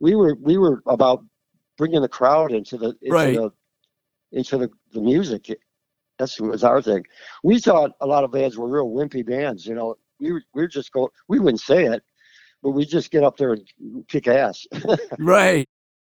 [0.00, 1.24] We were we were about
[1.78, 3.34] bringing the crowd into the into Right.
[3.34, 3.50] the
[4.32, 5.46] into the, the music.
[6.18, 7.04] That's was our thing.
[7.42, 9.66] We thought a lot of bands were real wimpy bands.
[9.66, 11.10] You know, we were, we were just go.
[11.28, 12.02] We wouldn't say it,
[12.62, 14.66] but we just get up there and kick ass.
[15.18, 15.68] Right.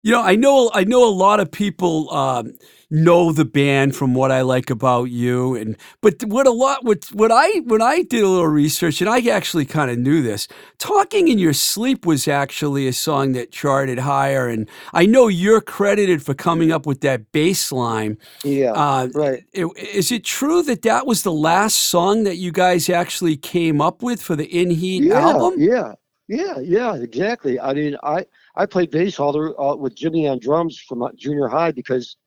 [0.04, 2.54] You know, I know I know a lot of people um,
[2.90, 7.06] know the band from what I like about you, and but what a lot what
[7.14, 10.48] what I when I did a little research, and I actually kind of knew this.
[10.80, 15.62] Talking in Your Sleep was actually a song that charted higher, and I know you're
[15.62, 18.18] credited for coming up with that bass line.
[18.44, 19.44] yeah, Uh, right.
[19.54, 24.02] Is it true that that was the last song that you guys actually came up
[24.02, 25.62] with for the In Heat yeah, album?
[25.62, 25.94] Yeah,
[26.28, 27.60] yeah, yeah, exactly.
[27.60, 28.26] I mean, I
[28.56, 32.18] I played bass all the all, with Jimmy on drums from junior high because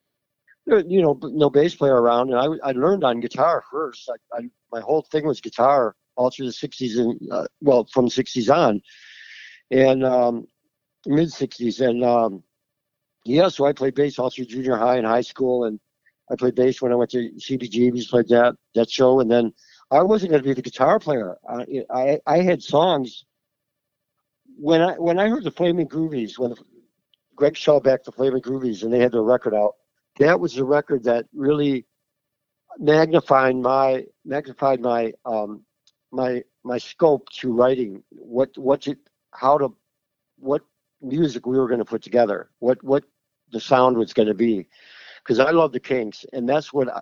[0.67, 4.11] there, you know no bass player around, and I I learned on guitar first.
[4.11, 4.41] I, I
[4.73, 8.81] my whole thing was guitar all through the '60s and uh, well from '60s on,
[9.71, 10.47] and um,
[11.07, 12.43] mid '60s, and um,
[13.25, 15.79] yeah, so I played bass all through junior high and high school, and
[16.31, 19.53] I played bass when I went to CBGB's, played that that show, and then
[19.91, 21.37] I wasn't going to be the guitar player.
[21.49, 23.27] I, I I had songs
[24.59, 26.55] when I when I heard the Flaming Groovies when
[27.37, 29.75] Greg Shaw back the Flaming Groovies and they had their record out.
[30.19, 31.87] That was the record that really
[32.79, 35.65] magnified my magnified my um
[36.13, 38.97] my my scope to writing what what to
[39.33, 39.75] how to
[40.39, 40.63] what
[41.01, 43.05] music we were going to put together what what
[43.53, 44.67] the sound was going to be
[45.23, 47.01] because I love the Kinks and that's what I,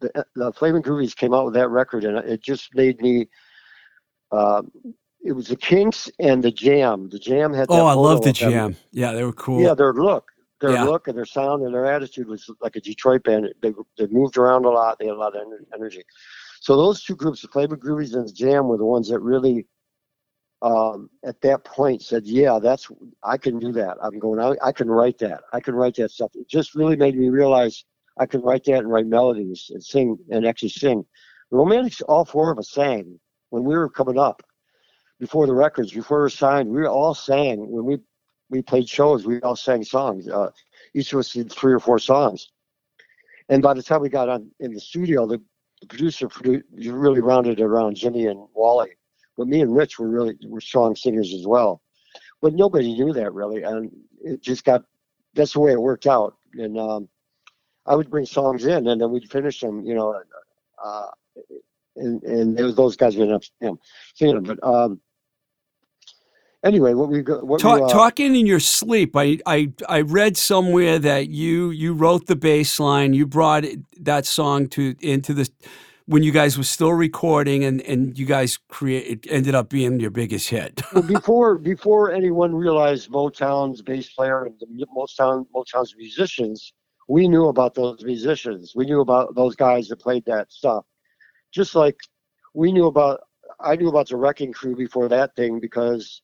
[0.00, 3.28] the, the Flaming Groovies came out with that record and it just made me
[4.30, 4.70] um,
[5.28, 7.10] it was the Kinks and the Jam.
[7.10, 7.68] The Jam had.
[7.68, 8.50] That Oh, I love the of them.
[8.50, 8.76] jam.
[8.92, 9.60] Yeah, they were cool.
[9.60, 10.84] Yeah, their look, their Yeah.
[10.84, 13.52] look, and their sound and their attitude was like a Detroit band.
[13.60, 14.98] They they moved around a lot.
[14.98, 15.42] They had a lot of
[15.74, 16.02] energy.
[16.60, 19.66] So those two groups, the Flaming Groovies and the Jam, were the ones that really,
[20.62, 22.88] um, at that point, said, "Yeah, that's
[23.22, 23.98] I can do that.
[24.02, 24.40] I'm going.
[24.40, 25.42] I, I can write that.
[25.52, 27.84] I can write that stuff." It just really made me realize
[28.18, 31.04] I could write that and write melodies and sing and actually sing.
[31.50, 33.20] The Romantics, all four of us sang
[33.50, 34.42] when we were coming up
[35.20, 36.68] before the records, before we were signed.
[36.68, 37.98] We all sang when we
[38.50, 39.26] we played shows.
[39.26, 40.28] We all sang songs.
[40.28, 40.50] Uh,
[40.94, 42.48] each of us did three or four songs.
[43.48, 45.40] And by the time we got on in the studio, the,
[45.80, 48.90] the producer produ- really rounded around Jimmy and Wally.
[49.36, 51.82] But me and Rich were really were strong singers as well.
[52.40, 53.90] But nobody knew that really, and
[54.20, 54.84] it just got
[55.34, 56.36] that's the way it worked out.
[56.54, 57.08] And um,
[57.86, 59.84] I would bring songs in, and then we'd finish them.
[59.84, 60.22] You know,
[60.82, 61.06] uh,
[61.96, 63.78] and and those guys would end up
[64.14, 64.44] singing them.
[64.44, 65.00] But um,
[66.64, 70.00] anyway, what we go, what Talk, we, uh, talking in your sleep, I, I I
[70.02, 74.94] read somewhere that you you wrote the bass line, you brought it- that song to
[75.00, 75.48] into the
[76.06, 80.00] when you guys were still recording, and and you guys create it ended up being
[80.00, 80.82] your biggest hit.
[80.92, 86.72] well, before before anyone realized Motown's bass player and the Motown Motown's musicians,
[87.08, 88.72] we knew about those musicians.
[88.74, 90.84] We knew about those guys that played that stuff.
[91.52, 91.96] Just like
[92.54, 93.20] we knew about,
[93.60, 96.22] I knew about the Wrecking Crew before that thing because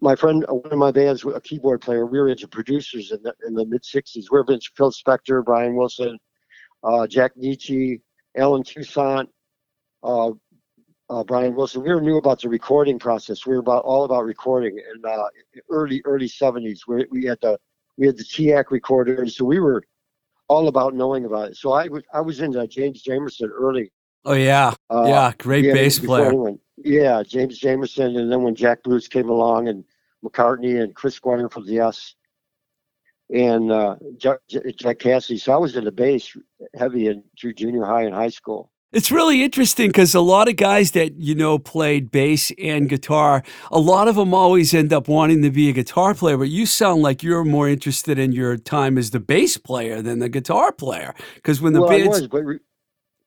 [0.00, 3.22] my friend, uh, one of my bands, a keyboard player, we were into producers in
[3.22, 4.24] the in the mid '60s.
[4.30, 6.18] We were into Phil Spector, Brian Wilson,
[6.84, 8.00] uh, Jack Nitzsche,
[8.36, 9.28] Allen Toussaint.
[10.02, 10.32] Uh,
[11.12, 11.82] uh, Brian Wilson.
[11.82, 13.44] We were new about the recording process.
[13.44, 15.24] We were about all about recording in uh,
[15.70, 16.84] early early seventies.
[16.88, 17.58] We we had the
[17.98, 19.82] we had the TEAC recorders, so we were
[20.48, 21.56] all about knowing about it.
[21.56, 23.92] So I was I was into James Jamerson early.
[24.24, 26.32] Oh yeah, Uh, yeah, great yeah, bass player.
[26.78, 29.84] Yeah, James Jamerson, and then when Jack Bruce came along and
[30.24, 32.14] McCartney and Chris Squire from the Yes,
[33.32, 34.38] and uh, Jack,
[34.76, 35.38] Jack Cassidy.
[35.38, 36.36] So I was in the bass
[36.74, 38.70] heavy in through junior high and high school.
[38.92, 43.42] It's really interesting because a lot of guys that you know played bass and guitar,
[43.70, 46.36] a lot of them always end up wanting to be a guitar player.
[46.36, 50.18] But you sound like you're more interested in your time as the bass player than
[50.18, 51.14] the guitar player.
[51.36, 52.60] Because when the well, bands, was, but re-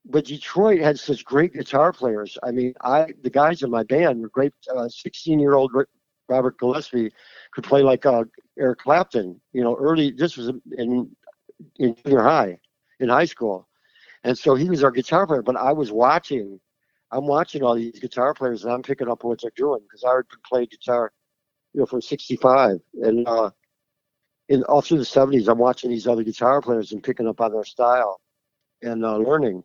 [0.06, 2.38] but Detroit had such great guitar players.
[2.44, 4.54] I mean, I the guys in my band were great.
[4.90, 5.72] Sixteen year old
[6.30, 7.12] Robert Gillespie
[7.54, 8.24] could play like uh,
[8.60, 9.40] Eric Clapton.
[9.54, 10.12] You know, early.
[10.12, 11.10] This was in
[11.78, 12.60] in junior high,
[13.00, 13.68] in high school
[14.26, 16.60] and so he was our guitar player, but I was watching,
[17.12, 20.16] I'm watching all these guitar players and I'm picking up what they're doing because I
[20.16, 21.12] had been playing guitar,
[21.74, 22.80] you know, from 65.
[23.04, 23.52] And uh,
[24.50, 27.54] in all through the 70s, I'm watching these other guitar players and picking up on
[27.54, 28.20] their style
[28.82, 29.64] and uh, learning.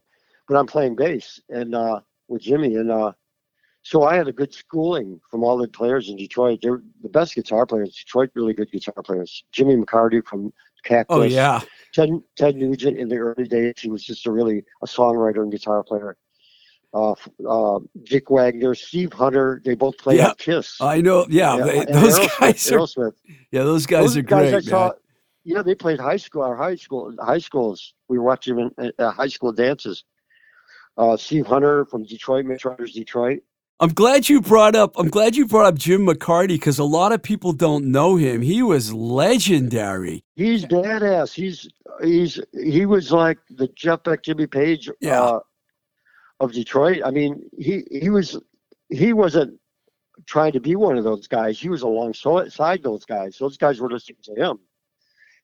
[0.51, 2.75] But I'm playing bass and uh, with Jimmy.
[2.75, 3.13] And uh,
[3.83, 6.59] so I had a good schooling from all the players in Detroit.
[6.61, 7.95] They're the best guitar players.
[7.95, 9.45] Detroit, really good guitar players.
[9.53, 11.17] Jimmy McCarty from Cactus.
[11.17, 11.61] oh yeah,
[11.95, 15.53] Ted, Ted Nugent in the early days, he was just a really a songwriter and
[15.53, 16.17] guitar player.
[16.93, 17.15] Uh,
[17.49, 20.33] uh, Dick Wagner, Steve Hunter, they both played Yeah.
[20.37, 20.79] Kiss.
[20.81, 21.27] I know.
[21.31, 22.79] Yeah, Yeah, they- those Aerosmith- guys are.
[22.79, 23.13] Aerosmith.
[23.53, 24.93] Yeah, those guys Those are guys I great, saw,
[25.45, 26.43] yeah, they played high school.
[26.43, 27.95] Our high school, high schools.
[28.09, 30.03] We were watching them in uh, high school dances.
[31.01, 33.41] Uh, Steve Hunter from Detroit, Mitch Ryder's, Detroit.
[33.83, 34.93] I'm glad you brought up.
[34.99, 38.43] I'm glad you brought up Jim McCarty because a lot of people don't know him.
[38.43, 40.23] He was legendary.
[40.37, 41.33] He's badass.
[41.33, 41.67] He's
[42.03, 45.23] he's he was like the Jeff Beck, Jimmy Page Yeah.
[45.23, 45.41] uh,
[46.41, 47.01] of Detroit.
[47.07, 48.39] I mean, he he was
[48.91, 49.59] he wasn't
[50.27, 51.59] trying to be one of those guys.
[51.59, 53.39] He was alongside those guys.
[53.39, 54.59] Those guys were listening to him,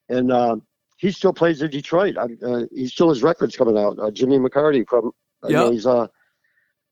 [0.09, 0.57] and uh,
[0.97, 2.15] he still plays in Detroit.
[2.19, 3.97] I, uh, he still has records coming out.
[3.97, 5.11] Uh, Jimmy McCarty from
[5.47, 5.71] you know, Yeah.
[5.71, 6.07] he's uh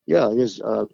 [0.07, 0.85] yeah he's uh,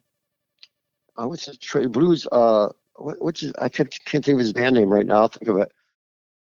[1.18, 4.54] uh what's the Detroit blues uh what, what's his, I can't can't think of his
[4.54, 5.22] band name right now.
[5.22, 5.72] I'll think of it.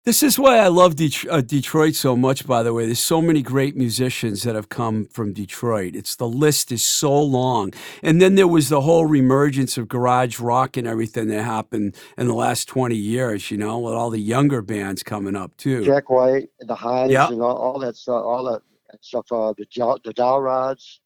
[0.05, 2.45] This is why I love Det- uh, Detroit so much.
[2.45, 5.95] By the way, there's so many great musicians that have come from Detroit.
[5.95, 10.39] It's the list is so long, and then there was the whole reemergence of garage
[10.39, 13.49] rock and everything that happened in the last 20 years.
[13.49, 15.84] You know, with all the younger bands coming up too.
[15.84, 17.28] Jack White the Hives Yeah.
[17.30, 18.61] and all, all that stuff, all that
[19.03, 19.26] stuff.
[19.32, 21.01] Uh, the Dow- the Dowel Rods,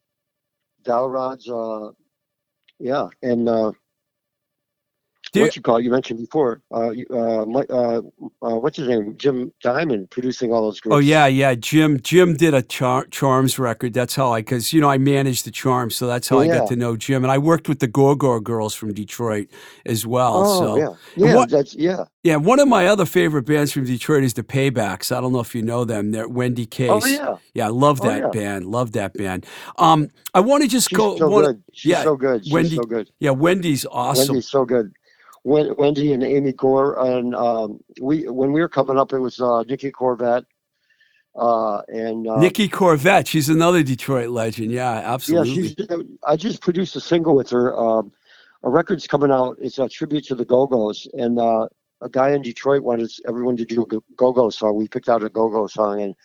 [0.83, 1.49] Dowel Rods.
[1.49, 1.91] Uh,
[2.79, 3.71] yeah, and uh,
[5.31, 6.61] Do what you call it, you mentioned before.
[6.71, 8.01] Uh, uh, uh,
[8.41, 9.15] uh, what's his name?
[9.17, 10.95] Jim Diamond producing all those groups.
[10.95, 11.53] Oh yeah, yeah.
[11.55, 13.93] Jim Jim did a Char- Charms record.
[13.93, 16.45] That's how I because you know I managed the Charms, so that's how Oh, I
[16.45, 16.57] yeah.
[16.59, 17.23] got to know Jim.
[17.23, 19.47] And I worked with the Gore Gore Girls from Detroit
[19.85, 20.33] as well.
[20.45, 20.89] Oh so yeah,
[21.27, 21.35] yeah.
[21.35, 22.05] what- That's yeah.
[22.23, 25.15] yeah, one of my other favorite bands from Detroit is the Paybacks.
[25.15, 26.11] I don't know if you know them.
[26.11, 26.89] They're Wendy Case.
[26.91, 27.35] Oh yeah.
[27.53, 28.29] Yeah, I love Oh, that yeah.
[28.29, 28.65] band.
[28.65, 29.45] Love that band.
[29.77, 31.17] Um, I want to just She's go.
[31.17, 31.63] so wanna- good.
[31.73, 32.43] She's yeah, so good.
[32.45, 33.09] She's Wendy- so good.
[33.19, 34.29] Yeah, Wendy's awesome.
[34.33, 34.91] Wendy's so good.
[35.43, 39.39] Wen- Wendy and Amy Gore and um, we when we were coming up, it was
[39.39, 40.43] uh, Nikki Corvette
[41.35, 43.27] uh, and uh, Nikki Corvette.
[43.27, 44.71] She's another Detroit legend.
[44.71, 45.49] Yeah, absolutely.
[45.49, 45.55] Yeah,
[45.87, 46.07] she's.
[46.25, 47.77] I just produced a single with her.
[47.77, 48.11] Um,
[48.63, 49.57] a record's coming out.
[49.61, 51.67] It's a tribute to the Go Go's, and uh,
[52.01, 53.85] a guy in Detroit wanted everyone to do a
[54.15, 54.75] Go Go song.
[54.75, 56.15] We picked out a Go Go song, and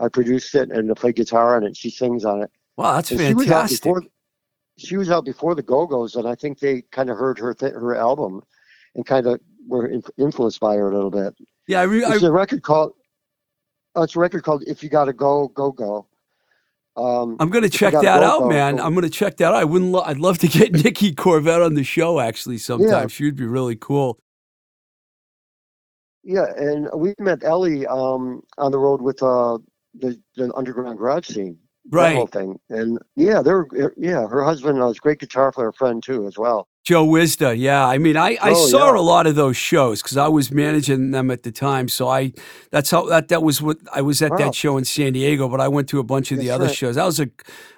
[0.00, 1.76] I produced it and I played guitar on it.
[1.76, 2.50] She sings on it.
[2.76, 3.82] wow, that's And she was out fantastic.
[3.82, 4.02] before.
[4.76, 7.54] She was out before the Go Go's, and I think they kind of heard her
[7.54, 8.42] th- her album,
[8.94, 11.34] and kind of were influenced by her a little bit.
[11.66, 12.92] Yeah, I, re- It's a record called.
[13.96, 16.06] Uh, it's a record called "If You Gotta Go, Go Go."
[16.96, 18.76] Um, I'm gonna check that go, out, go, man.
[18.76, 18.84] go.
[18.84, 19.54] I'm gonna check that out.
[19.54, 19.90] I wouldn't.
[19.90, 22.88] Lo- I'd love to get Nikki Corvette on the show actually sometime.
[22.88, 23.06] Yeah.
[23.08, 24.18] She would be really cool.
[26.22, 29.58] Yeah, and we met Ellie um, on the road with uh,
[29.94, 31.58] the the underground garage scene,
[31.96, 32.58] that Right, whole thing.
[32.70, 33.66] And yeah, they're
[33.96, 36.68] yeah, her husband was a great guitar player friend too as well.
[36.84, 37.56] Joe Wisda.
[37.56, 38.98] Yeah, I mean, I, I Oh, saw yeah.
[38.98, 41.88] a lot of those shows because I was managing them at the time.
[41.88, 42.34] So I,
[42.72, 44.38] that's how that that was what I was at Wow.
[44.38, 45.48] that show in San Diego.
[45.48, 46.70] But I went to a bunch of the other right.
[46.70, 46.96] shows.
[46.96, 47.30] That was a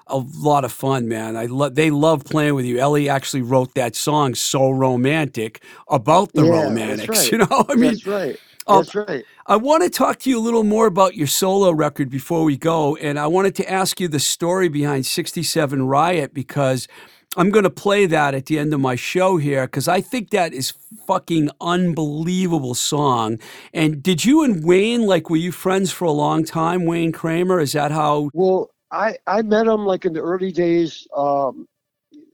[0.08, 1.36] a lot of fun, man.
[1.36, 2.78] I lo- they love playing with you.
[2.80, 7.30] Ellie actually wrote that song "So Romantic" about the Yeah, romantics.
[7.32, 7.32] right.
[7.32, 8.38] You know, I mean, That's right.
[8.66, 9.24] Um, That's right.
[9.46, 12.56] I want to talk to you a little more about your solo record before we
[12.56, 12.96] go.
[12.96, 16.88] And I wanted to ask you the story behind 67 Riot because
[17.36, 20.30] I'm going to play that at the end of my show here because I think
[20.30, 20.72] that is
[21.06, 23.38] fucking unbelievable song.
[23.72, 27.60] And did you and Wayne, like, were you friends for a long time, Wayne Kramer?
[27.60, 28.30] Is that how?
[28.32, 31.06] Well, I I met him like in the early days.
[31.14, 31.68] Um,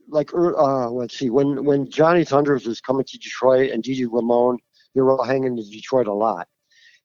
[0.07, 4.05] like uh, let's see, when when Johnny Thunders was coming to Detroit and Dee Dee
[4.05, 4.59] Ramone,
[4.93, 6.47] they were all hanging in Detroit a lot.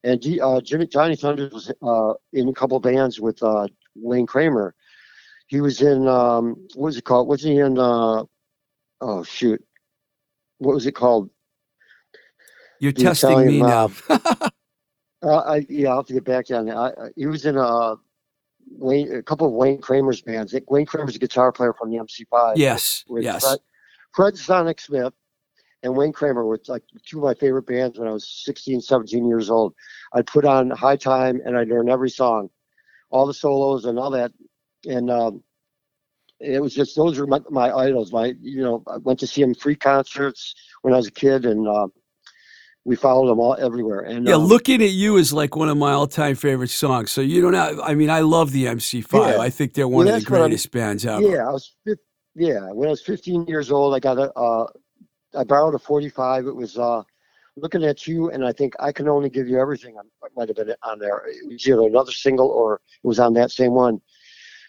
[0.04, 3.66] And uh, Jimmy Johnny Thunders was uh, in a couple bands with uh,
[3.96, 4.74] Wayne Kramer.
[5.48, 7.26] He was in um, what was it called?
[7.26, 7.78] Was he in?
[7.78, 8.24] Uh,
[9.00, 9.62] oh shoot,
[10.58, 11.30] what was it called?
[12.80, 13.90] You're The testing me now.
[15.20, 17.12] Uh, I yeah, I'll have to get back on that.
[17.16, 17.96] He was in a
[18.70, 20.54] Wayne, a couple of Wayne Kramer's bands.
[20.68, 22.52] Wayne Kramer's a guitar player from the MC5.
[22.54, 23.42] Yes, yes.
[23.42, 23.58] Fred,
[24.14, 25.12] Fred Sonic Smith
[25.82, 29.28] and Wayne Kramer were like two of my favorite bands when I was 16, 17
[29.28, 29.74] years old.
[30.12, 32.50] I'd put on High Time and I'd learn every song,
[33.10, 34.32] all the solos and all that.
[34.88, 35.42] And um,
[36.40, 38.12] it was just, those were my, my idols.
[38.12, 41.46] My, you know, I went to see them free concerts when I was a kid
[41.46, 41.88] and uh,
[42.84, 44.00] we followed them all everywhere.
[44.00, 47.10] And Yeah, um, looking at you is like one of my all-time favorite songs.
[47.12, 47.78] So you don't have.
[47.80, 49.20] I mean, I love the MC5.
[49.20, 49.38] Yeah.
[49.38, 51.22] I think they're one Yeah, of the greatest bands ever.
[51.22, 51.74] Yeah, I was.
[52.34, 54.32] Yeah, when I was 15 years old, I got a.
[54.32, 54.66] Uh,
[55.36, 56.46] I borrowed a 45.
[56.46, 57.02] It was uh,
[57.56, 59.96] looking at you, and I think I can only give you everything.
[59.96, 61.22] It might have been on there.
[61.28, 64.00] It was either another single or it was on that same one.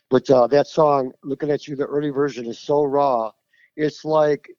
[0.09, 3.31] But uh, that song, looking at you, the early version is so raw.
[3.75, 4.49] It's like.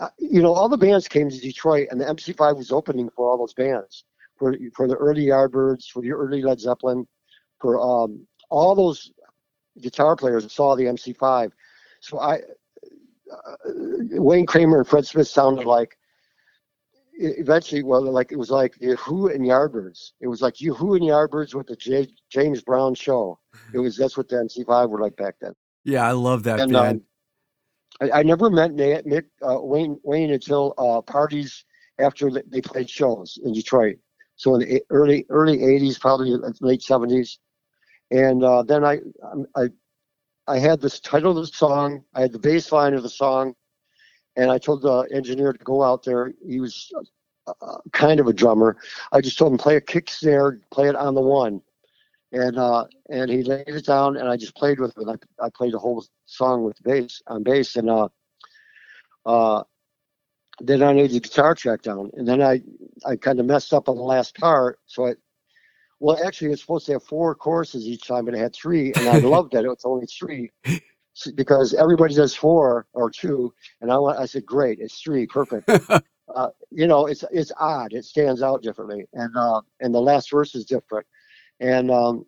[0.00, 3.28] uh, You know, all the bands came to Detroit, and the MC5 was opening for
[3.30, 4.04] all those bands,
[4.38, 7.06] for for the early Yardbirds, for the early Led Zeppelin,
[7.60, 9.10] for um, all those
[9.80, 11.50] guitar players saw the MC5.
[12.00, 12.40] So I,
[13.64, 15.96] Wayne Kramer and Fred Smith sounded like,
[17.16, 20.12] eventually, well, like it was like the Who and Yardbirds.
[20.20, 23.38] It was like you Who and Yardbirds with the J, James Brown show.
[23.72, 25.52] It was that's what the MC5 were like back then.
[25.84, 27.02] Yeah, I love that And band.
[28.00, 31.64] um, I, I never met Nick uh, Wayne Wayne until uh, parties
[31.98, 33.96] after they played shows in Detroit.
[34.36, 37.38] So in the early early '80s, probably late '70s,
[38.10, 39.68] and uh, then I um, I
[40.46, 42.04] I had this title of the song.
[42.14, 43.54] I had the bass line of the song,
[44.36, 46.32] and I told the engineer to go out there.
[46.46, 46.92] He was
[47.46, 48.76] uh, uh, kind of a drummer.
[49.12, 51.62] I just told him play a kick snare, play it on the one,
[52.32, 55.08] and uh, and he laid it down, and I just played with it.
[55.08, 58.08] I, I played the whole song with bass on bass, and uh,
[59.24, 59.62] uh,
[60.60, 62.62] then I laid the guitar track down, and then I
[63.06, 65.14] I kind of messed up on the last part, so I.
[66.00, 69.08] Well, actually, it's supposed to have four choruses each time, but it had three, and
[69.08, 70.50] I loved that it was only three
[71.34, 74.18] because everybody does four or two, and I want.
[74.18, 75.68] I said, great, it's three, perfect.
[76.34, 77.92] uh, you know, it's it's odd.
[77.92, 81.06] It stands out differently, and uh, and the last verse is different,
[81.60, 82.26] and um,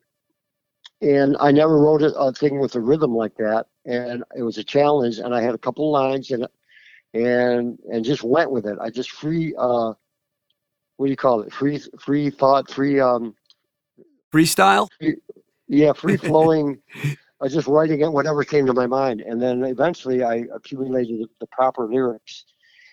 [1.03, 4.59] and I never wrote a, a thing with a rhythm like that, and it was
[4.59, 6.47] a challenge, and I had a couple lines, and
[7.15, 8.79] and and just went with it.
[8.81, 9.55] I just free.
[9.59, 9.95] Uh,
[10.97, 11.53] what do you call it?
[11.53, 13.35] Free free thought, free um,
[14.33, 14.89] Freestyle.
[15.69, 16.79] yeah, free flowing.
[17.05, 21.27] I was just writing it whatever came to my mind, and then eventually I accumulated
[21.41, 22.45] the, proper lyrics.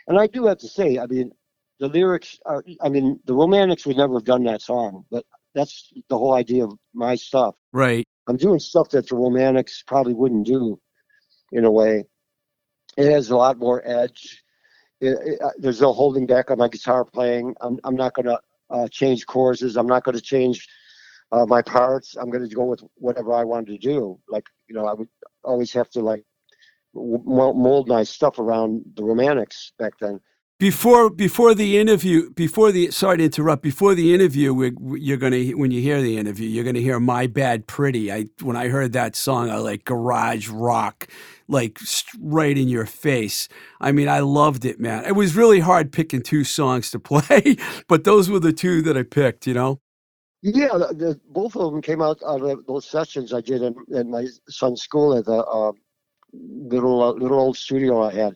[0.08, 1.32] And I do have to say, I mean,
[1.80, 2.64] the lyrics are.
[2.82, 5.26] I mean, the Romantics would never have done that song, but
[5.56, 7.56] that's the whole idea of my stuff.
[7.72, 8.06] Right.
[8.28, 10.80] I'm doing stuff that the Romantics probably wouldn't do,
[11.52, 12.04] in a way.
[12.98, 14.44] It has a lot more edge.
[15.00, 17.56] It, it, uh, there's no holding back on my guitar playing.
[17.62, 19.78] I'm I'm not gonna uh, change choruses.
[19.78, 20.68] I'm not gonna change
[21.34, 22.16] uh, my parts.
[22.16, 24.20] I'm gonna go with whatever I wanted to do.
[24.30, 25.10] Like you know, I would
[25.44, 26.24] always have to like
[26.94, 30.20] mold my stuff around the Romantics back then.
[30.60, 33.64] Before before the interview, before the sorry to interrupt.
[33.64, 34.72] Before the interview, we,
[35.02, 38.56] you're gonna when you hear the interview, you're gonna hear "My Bad Pretty." I when
[38.56, 41.08] I heard that song, I like garage rock,
[41.48, 41.80] like
[42.22, 43.50] right in your face.
[43.82, 45.04] I mean, I loved it, man.
[45.04, 47.58] It was really hard picking two songs to play,
[47.90, 49.48] but those were the two that I picked.
[49.48, 49.80] You know.
[50.44, 54.28] Yeah, the, both of them came out of those sessions I did in, in my
[54.50, 55.72] son's school at the uh,
[56.34, 58.36] little uh, little old studio I had,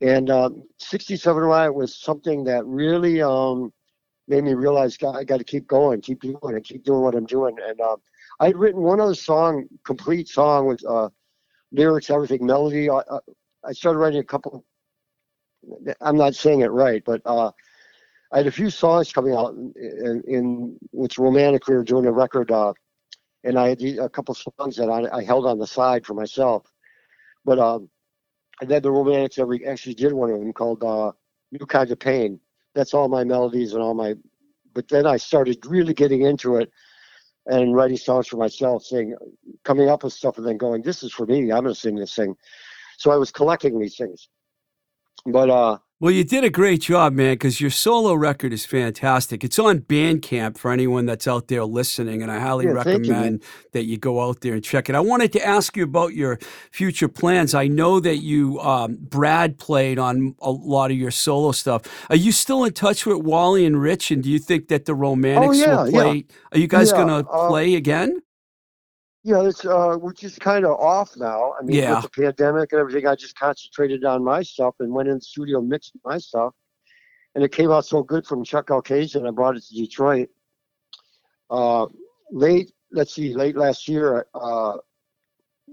[0.00, 3.72] and um, 67 Riot was something that really um,
[4.28, 7.16] made me realize God, I got to keep going, keep doing it, keep doing what
[7.16, 7.56] I'm doing.
[7.66, 7.96] And uh,
[8.40, 11.08] I'd written one other song, complete song with uh,
[11.72, 12.88] lyrics, everything, melody.
[12.88, 13.18] I, I,
[13.64, 14.64] I started writing a couple.
[16.00, 17.50] I'm not saying it right, but uh,
[18.32, 21.68] I had a few songs coming out in, in, in which romantic.
[21.68, 22.72] We were doing a record, uh,
[23.44, 26.66] and I had a couple songs that I, I held on the side for myself.
[27.44, 27.90] But um,
[28.60, 31.12] and then the romantics every actually did one of them called uh,
[31.50, 32.40] "New Kind of Pain."
[32.74, 34.14] That's all my melodies and all my.
[34.72, 36.70] But then I started really getting into it
[37.46, 39.14] and writing songs for myself, saying,
[39.64, 41.52] coming up with stuff, and then going, "This is for me.
[41.52, 42.34] I'm going to sing this thing."
[42.96, 44.28] So I was collecting these things.
[45.26, 49.44] But uh, Well, you did a great job, man, because your solo record is fantastic.
[49.44, 53.12] It's on Bandcamp for anyone that's out there listening, and I highly Yeah, thank you,
[53.12, 54.96] recommend that you go out there and check it.
[54.96, 56.40] I wanted to ask you about your
[56.72, 57.54] future plans.
[57.54, 61.82] I know that you, um, Brad, played on a lot of your solo stuff.
[62.10, 64.96] Are you still in touch with Wally and Rich, and do you think that the
[64.96, 66.02] Romantics Oh, yeah, will yeah.
[66.02, 66.24] play?
[66.50, 68.22] Are you guys Yeah, going to uh, play again?
[69.24, 71.54] Yeah, it's uh, we're just kind of off now.
[71.58, 71.94] I mean, Yeah.
[71.94, 75.20] with the pandemic and everything, I just concentrated on my stuff and went in the
[75.20, 76.54] studio, mixed my stuff,
[77.34, 79.26] and it came out so good from Chuck Alkazian.
[79.26, 80.28] I brought it to Detroit.
[81.50, 81.86] Uh,
[82.32, 84.78] late, let's see, late last year, uh,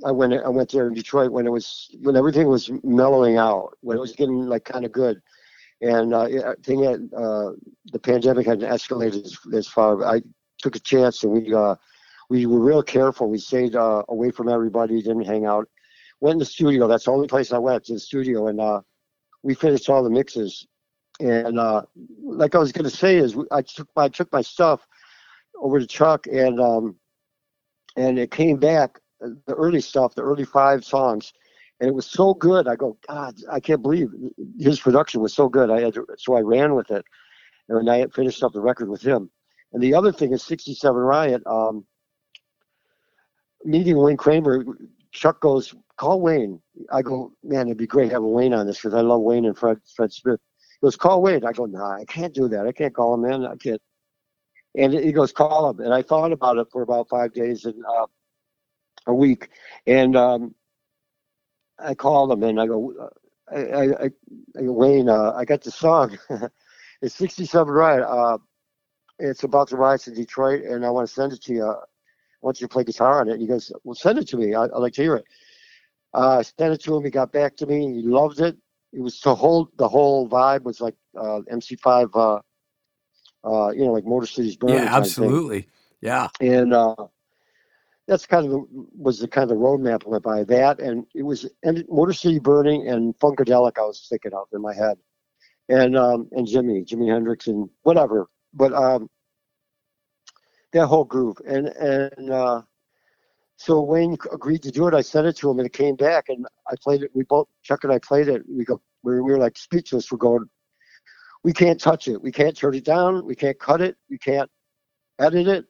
[0.06, 3.78] I went I went there in Detroit when it was when everything was mellowing out,
[3.82, 5.20] when it was getting like kind of good,
[5.82, 7.52] and uh, I think it, uh,
[7.92, 10.06] the pandemic hadn't escalated as, as far.
[10.06, 10.22] I
[10.60, 11.76] took a chance and we uh,
[12.30, 13.30] we were real careful.
[13.30, 15.68] We stayed uh, away from everybody, didn't hang out.
[16.22, 16.88] Went in the studio.
[16.88, 18.82] That's the only place I went to the studio, and uh,
[19.42, 20.68] we finished all the mixes.
[21.20, 21.84] And uh,
[22.22, 24.86] like I was going to say is, I took my I took my stuff
[25.60, 26.96] over to Chuck, and um,
[27.98, 31.34] and it came back the early stuff, the early five songs,
[31.80, 32.68] and it was so good.
[32.68, 34.10] I go, God, I can't believe
[34.60, 35.70] his production was so good.
[35.70, 37.06] I had to, so I ran with it,
[37.70, 39.30] and I finished up the record with him.
[39.74, 41.44] And the other thing is 67 Riot.
[41.46, 41.86] Um,
[43.64, 44.66] meeting Wayne Kramer,
[45.12, 46.62] Chuck goes, call Wayne.
[46.92, 49.58] I go, man, it'd be great having Wayne on this because I love Wayne and
[49.58, 50.40] Fred, Fred Smith.
[50.80, 51.44] He goes, call Wayne.
[51.46, 52.68] I go, nah, I can't do that.
[52.68, 53.46] I can't call him, man.
[53.46, 53.82] I can't.
[54.76, 55.80] And he goes, call him.
[55.80, 58.06] And I thought about it for about five days and uh,
[59.08, 59.50] a week.
[59.88, 60.56] And um,
[61.80, 63.10] I called him and I go,
[63.52, 64.10] I, I, I, I
[64.62, 66.18] Wayne, uh, I got the song.
[67.02, 68.04] it's 67 Riot.
[68.04, 68.38] Uh,
[69.18, 71.76] it's about the riots in Detroit, and I want to send it to you.
[72.42, 73.34] I want you to play guitar on it.
[73.34, 74.56] And he goes, well, send it to me.
[74.56, 75.26] I, would like to hear it.
[76.14, 77.04] Uh, I sent it to him.
[77.04, 77.94] He got back to me.
[77.94, 78.58] He loved it.
[78.92, 82.40] It was the whole the whole vibe was like uh, MC5, uh,
[83.48, 84.78] uh, you know, like Motor City's Burning.
[84.78, 85.68] Yeah, absolutely.
[86.02, 86.96] Yeah, and uh,
[88.08, 88.66] that's kind of the,
[88.98, 92.14] was the kind of the roadmap I went by that, and it was and Motor
[92.14, 94.98] City Burning and Funkadelic I was thinking of in my head,
[95.68, 98.28] and um, and Jimi, Jimi Hendrix, and whatever.
[98.56, 99.08] But um,
[100.74, 102.62] that whole groove, and and uh,
[103.58, 104.94] so Wayne agreed to do it.
[104.94, 107.12] I sent it to him, and it came back, and I played it.
[107.14, 108.44] We both Chuck and I played it.
[108.48, 110.12] We go, we were, we were like speechless.
[110.12, 110.50] We're going,
[111.44, 112.22] we can't touch it.
[112.22, 113.26] We can't turn it down.
[113.26, 113.98] We can't cut it.
[114.10, 114.50] We can't
[115.20, 115.66] edit it.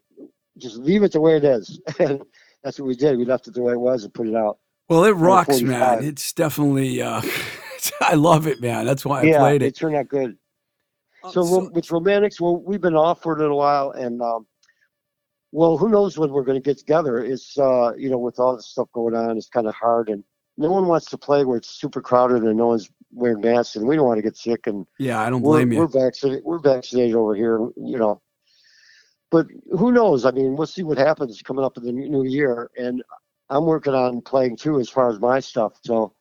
[0.58, 1.80] Just leave it the way it is.
[2.00, 2.22] And
[2.64, 3.18] that's what we did.
[3.18, 4.60] We left it the way it was and put it out.
[4.90, 6.04] Well, it rocks, man.
[6.04, 7.02] It's definitely.
[7.02, 7.22] Uh,
[8.02, 8.86] I love it, man.
[8.86, 9.68] That's why I yeah, played it.
[9.68, 10.38] it turned out good.
[11.24, 14.46] Oh, so, so, with romantics, well, we've been off for a little while, and um,
[15.52, 17.20] well, who knows when we're going to get together?
[17.20, 20.24] It's uh, you know, with all this stuff going on, it's kind of hard, and
[20.58, 23.88] no one wants to play where it's super crowded and no one's wearing masks, and
[23.88, 24.68] we don't want to get sick.
[24.68, 25.80] And yeah, I don't blame we're, you.
[25.82, 26.44] We're vaccinated.
[26.44, 28.22] We're vaccinated over here, you know.
[29.32, 29.48] But
[29.78, 30.26] who knows?
[30.26, 33.04] I mean, we'll see what happens coming up in the new year, and
[33.50, 35.74] I'm working on playing too as far as my stuff.
[35.84, 36.14] So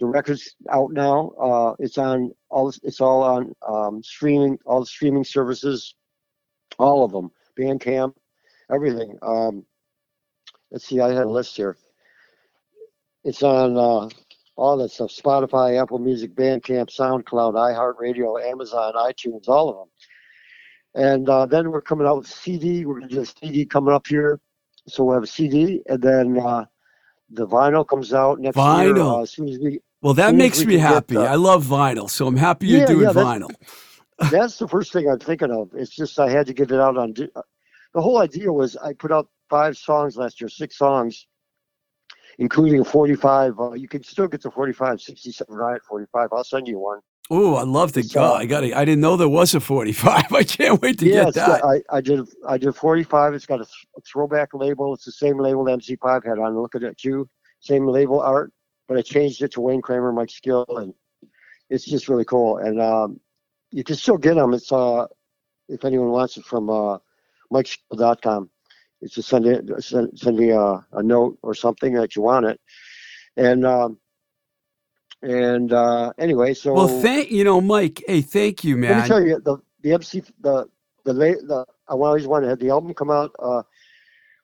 [0.00, 1.30] the record's out now.
[1.40, 2.72] Uh, it's on all.
[2.82, 4.58] It's all on um, streaming.
[4.64, 5.94] All the streaming services,
[6.78, 7.30] all of them.
[7.58, 8.14] Bandcamp,
[8.72, 9.18] everything.
[9.22, 9.64] Um,
[10.70, 11.76] let's see, I had a list here.
[13.24, 14.08] It's on uh,
[14.56, 19.88] all that stuff Spotify, Apple Music, Bandcamp, SoundCloud, iHeartRadio, Amazon, iTunes, all of them.
[20.94, 22.84] And uh, then we're coming out with CD.
[22.84, 24.40] We're going to do a CD coming up here.
[24.86, 26.64] So we'll have a CD, and then uh,
[27.30, 28.96] the vinyl comes out next vinyl.
[28.96, 29.04] year.
[29.04, 31.18] Uh, as soon as we, well, that makes me happy.
[31.18, 33.50] I love vinyl, so I'm happy you're yeah, doing yeah, vinyl.
[34.30, 35.70] that's the first thing I'm thinking of.
[35.74, 37.12] It's just I had to get it out on
[37.98, 41.26] the whole idea was I put out five songs last year, six songs,
[42.38, 43.58] including a 45.
[43.58, 46.28] Uh, you can still get the 45, 67 Riot 45.
[46.30, 47.00] I'll send you one.
[47.28, 48.34] Oh, I love the go.
[48.34, 48.62] I got.
[48.62, 48.72] it.
[48.72, 50.32] I didn't know there was a 45.
[50.32, 51.64] I can't wait to yeah, get that.
[51.64, 52.20] I, I did.
[52.46, 53.34] I did 45.
[53.34, 54.94] It's got a, th- a, throwback label.
[54.94, 56.56] It's the same label MC5 had on.
[56.56, 57.28] Looking at you,
[57.58, 58.52] same label art,
[58.86, 60.94] but I changed it to Wayne Kramer, Mike Skill, and
[61.68, 62.58] it's just really cool.
[62.58, 63.18] And um,
[63.72, 64.54] you can still get them.
[64.54, 65.06] It's uh,
[65.68, 66.98] if anyone wants it from uh,
[67.52, 68.50] MikeSkill.com.
[69.00, 72.46] It's just send it, send, send me a, a, note or something that you want
[72.46, 72.60] it.
[73.36, 73.98] And um,
[75.22, 78.02] and uh, anyway, so well, thank you know, Mike.
[78.06, 78.90] Hey, thank you, man.
[78.90, 80.68] Let me tell you, the the MC the
[81.04, 83.30] the late the I always wanted to have the album come out.
[83.38, 83.62] Uh,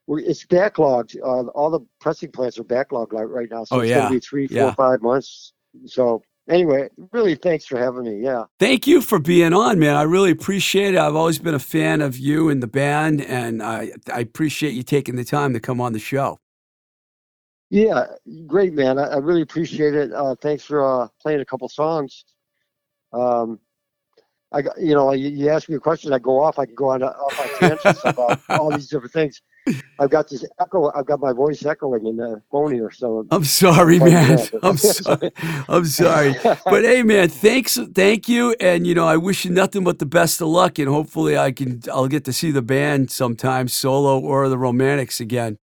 [0.09, 1.17] it's backlogged.
[1.17, 3.65] Uh, all the pressing plants are backlogged right now.
[3.65, 4.03] So oh, it's yeah.
[4.03, 4.75] gonna be three, four, yeah.
[4.75, 5.53] five months.
[5.87, 8.22] So anyway, really thanks for having me.
[8.22, 8.45] Yeah.
[8.59, 9.97] Thank you for being on, man.
[9.97, 10.99] I really appreciate it.
[10.99, 14.82] I've always been a fan of you and the band, and I, I appreciate you
[14.82, 16.38] taking the time to come on the show.
[17.70, 18.07] Yeah,
[18.47, 18.99] great, man.
[18.99, 20.12] I, I really appreciate it.
[20.12, 22.24] Uh, thanks for uh, playing a couple songs.
[23.12, 23.59] Um,
[24.55, 26.61] I, you know, you, you ask me a question, I go off.
[26.61, 29.43] I can go on off on tangents about all these different things.
[29.99, 30.93] I've got this echo.
[30.95, 32.91] I've got my voice echoing in the phone here.
[32.93, 34.39] So I'm sorry, man.
[34.63, 35.33] I'm sorry.
[35.69, 36.35] I'm sorry.
[36.43, 37.79] But hey, man, thanks.
[37.95, 38.55] Thank you.
[38.61, 40.79] And you know, I wish you nothing but the best of luck.
[40.79, 41.83] And hopefully, I can.
[41.93, 45.59] I'll get to see the band sometime, solo or the Romantics again.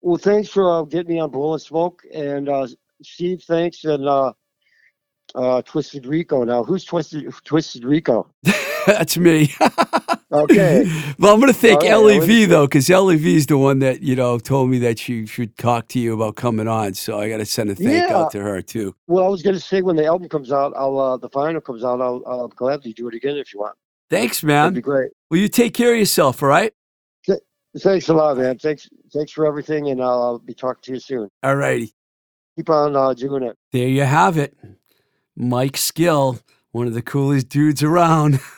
[0.00, 2.66] Well, thanks for uh, getting me on Blowing Smoke, and uh,
[3.02, 4.32] Steve, thanks, and uh,
[5.34, 6.44] uh, Twisted Rico.
[6.44, 8.28] Now, who's Twisted Twisted Rico?
[8.86, 9.52] That's me.
[10.32, 10.84] Okay.
[11.18, 12.46] well, I'm going to thank right, Ellie.
[12.46, 15.88] though, because LEV is the one that you know told me that she should talk
[15.88, 16.94] to you about coming on.
[16.94, 18.16] So I got to send a thank Yeah.
[18.16, 18.94] out to her too.
[19.08, 21.60] Well, I was going to say when the album comes out, I'll uh, the final
[21.60, 22.00] comes out.
[22.00, 23.76] I'll, I'll gladly do it again if you want.
[24.08, 24.62] Thanks, man.
[24.62, 25.10] That'd be great.
[25.30, 26.72] Well, you take care of yourself, all right?
[27.78, 28.58] Thanks a lot, man.
[28.58, 31.28] Thanks, thanks for everything, and I'll, I'll be talking to you soon.
[31.42, 31.94] All righty.
[32.56, 33.56] Keep on uh, doing it.
[33.72, 34.54] There you have it.
[35.36, 36.40] Mike Skill,
[36.72, 38.40] one of the coolest dudes around.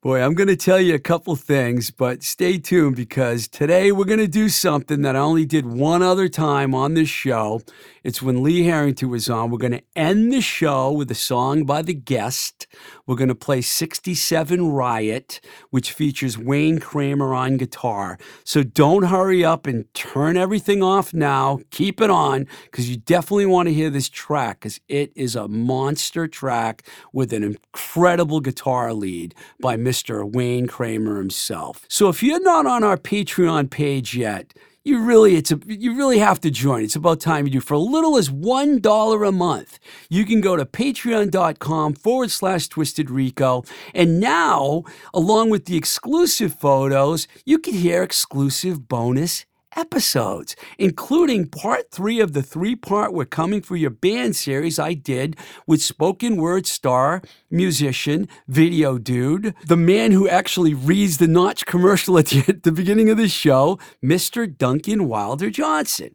[0.00, 4.04] Boy, I'm going to tell you a couple things, but stay tuned because today we're
[4.04, 7.62] going to do something that I only did one other time on this show.
[8.04, 9.50] It's when Lee Harrington was on.
[9.50, 12.68] We're going to end the show with a song by the guest.
[13.06, 15.40] We're going to play 67 Riot,
[15.70, 18.18] which features Wayne Kramer on guitar.
[18.44, 21.58] So don't hurry up and turn everything off now.
[21.70, 25.48] Keep it on because you definitely want to hear this track because it is a
[25.48, 29.88] monster track with an incredible guitar lead by Mr.
[30.24, 31.84] Wayne Kramer himself.
[31.88, 36.18] So if you're not on our Patreon page yet, you really it's a you really
[36.18, 36.82] have to join.
[36.82, 37.60] It's about time you do.
[37.60, 39.78] For a little as one dollar a month,
[40.08, 43.64] you can go to patreon.com forward slash twisted rico.
[43.94, 49.44] And now, along with the exclusive photos, you can hear exclusive bonus
[49.76, 54.94] episodes, including part three of the three part We're Coming for Your Band series I
[54.94, 61.66] did with spoken word star, musician, video dude, the man who actually reads the Notch
[61.66, 64.46] commercial at the, at the beginning of the show, Mr.
[64.46, 66.14] Duncan Wilder Johnson.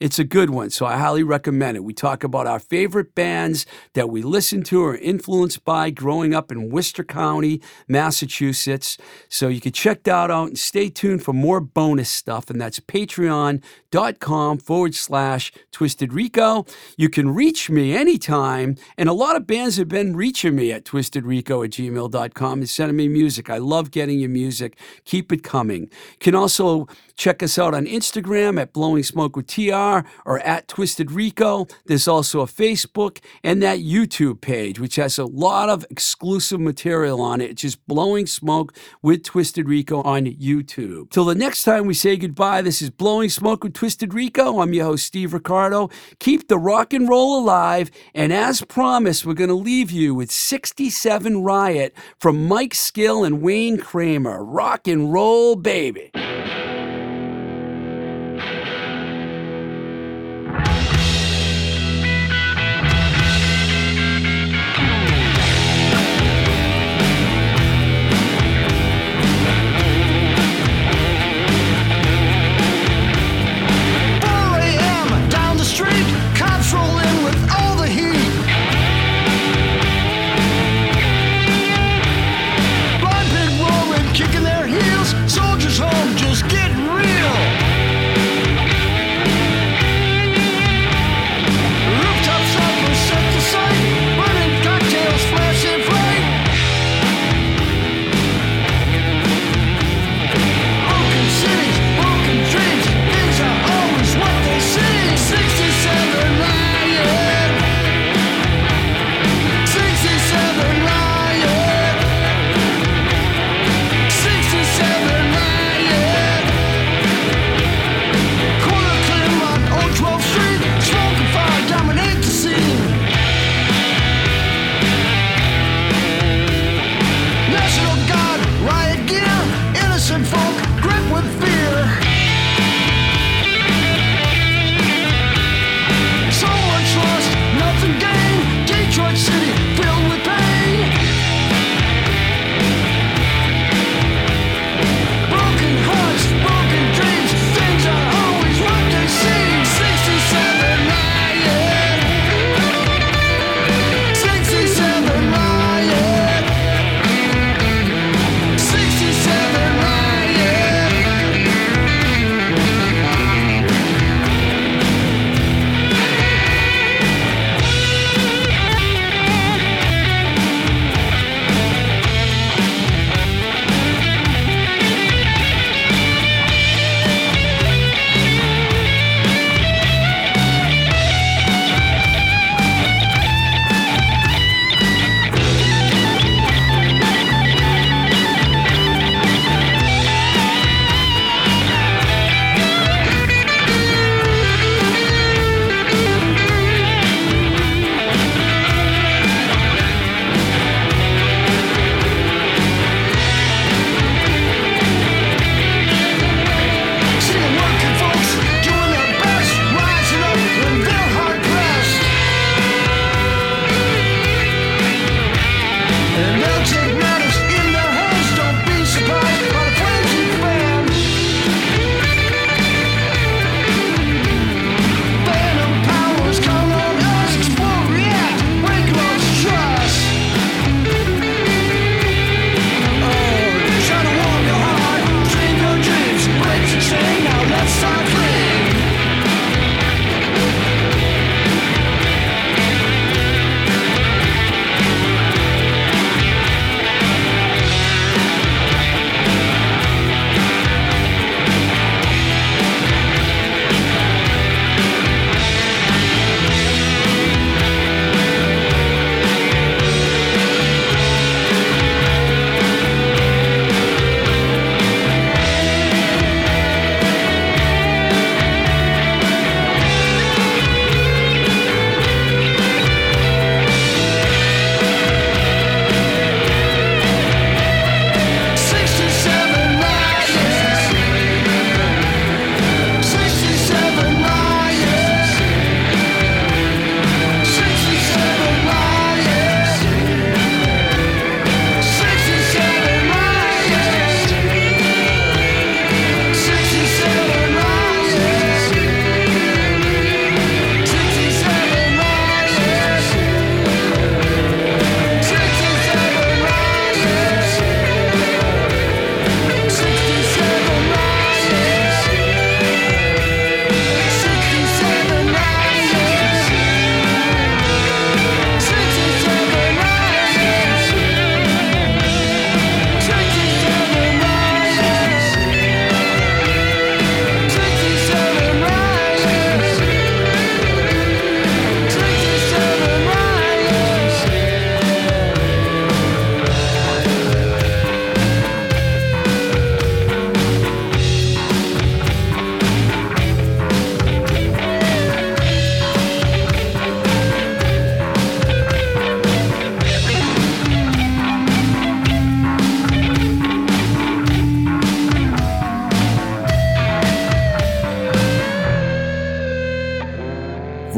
[0.00, 1.84] It's a good one, so I highly recommend it.
[1.84, 3.64] We talk about our favorite bands
[3.94, 8.98] that we listen to or influenced by growing up in Worcester County, Massachusetts.
[9.28, 12.50] So you can check that out and stay tuned for more bonus stuff.
[12.50, 16.66] And that's patreon.com forward slash twisted rico.
[16.96, 18.76] You can reach me anytime.
[18.98, 22.96] And a lot of bands have been reaching me at twistedrico at gmail.com and sending
[22.96, 23.48] me music.
[23.48, 24.76] I love getting your music.
[25.04, 25.82] Keep it coming.
[25.82, 29.83] You can also check us out on Instagram at Blowing Smoke with TR
[30.24, 31.66] or at Twisted Rico.
[31.86, 37.20] There's also a Facebook and that YouTube page, which has a lot of exclusive material
[37.20, 37.50] on it.
[37.50, 41.10] It's just Blowing Smoke with Twisted Rico on YouTube.
[41.10, 44.60] Till the next time we say goodbye, this is Blowing Smoke with Twisted Rico.
[44.60, 45.90] I'm your host, Steve Ricardo.
[46.20, 47.90] Keep the rock and roll alive.
[48.14, 53.42] And as promised, we're going to leave you with 67 Riot from Mike Skill and
[53.42, 54.44] Wayne Kramer.
[54.44, 56.10] Rock and roll, baby.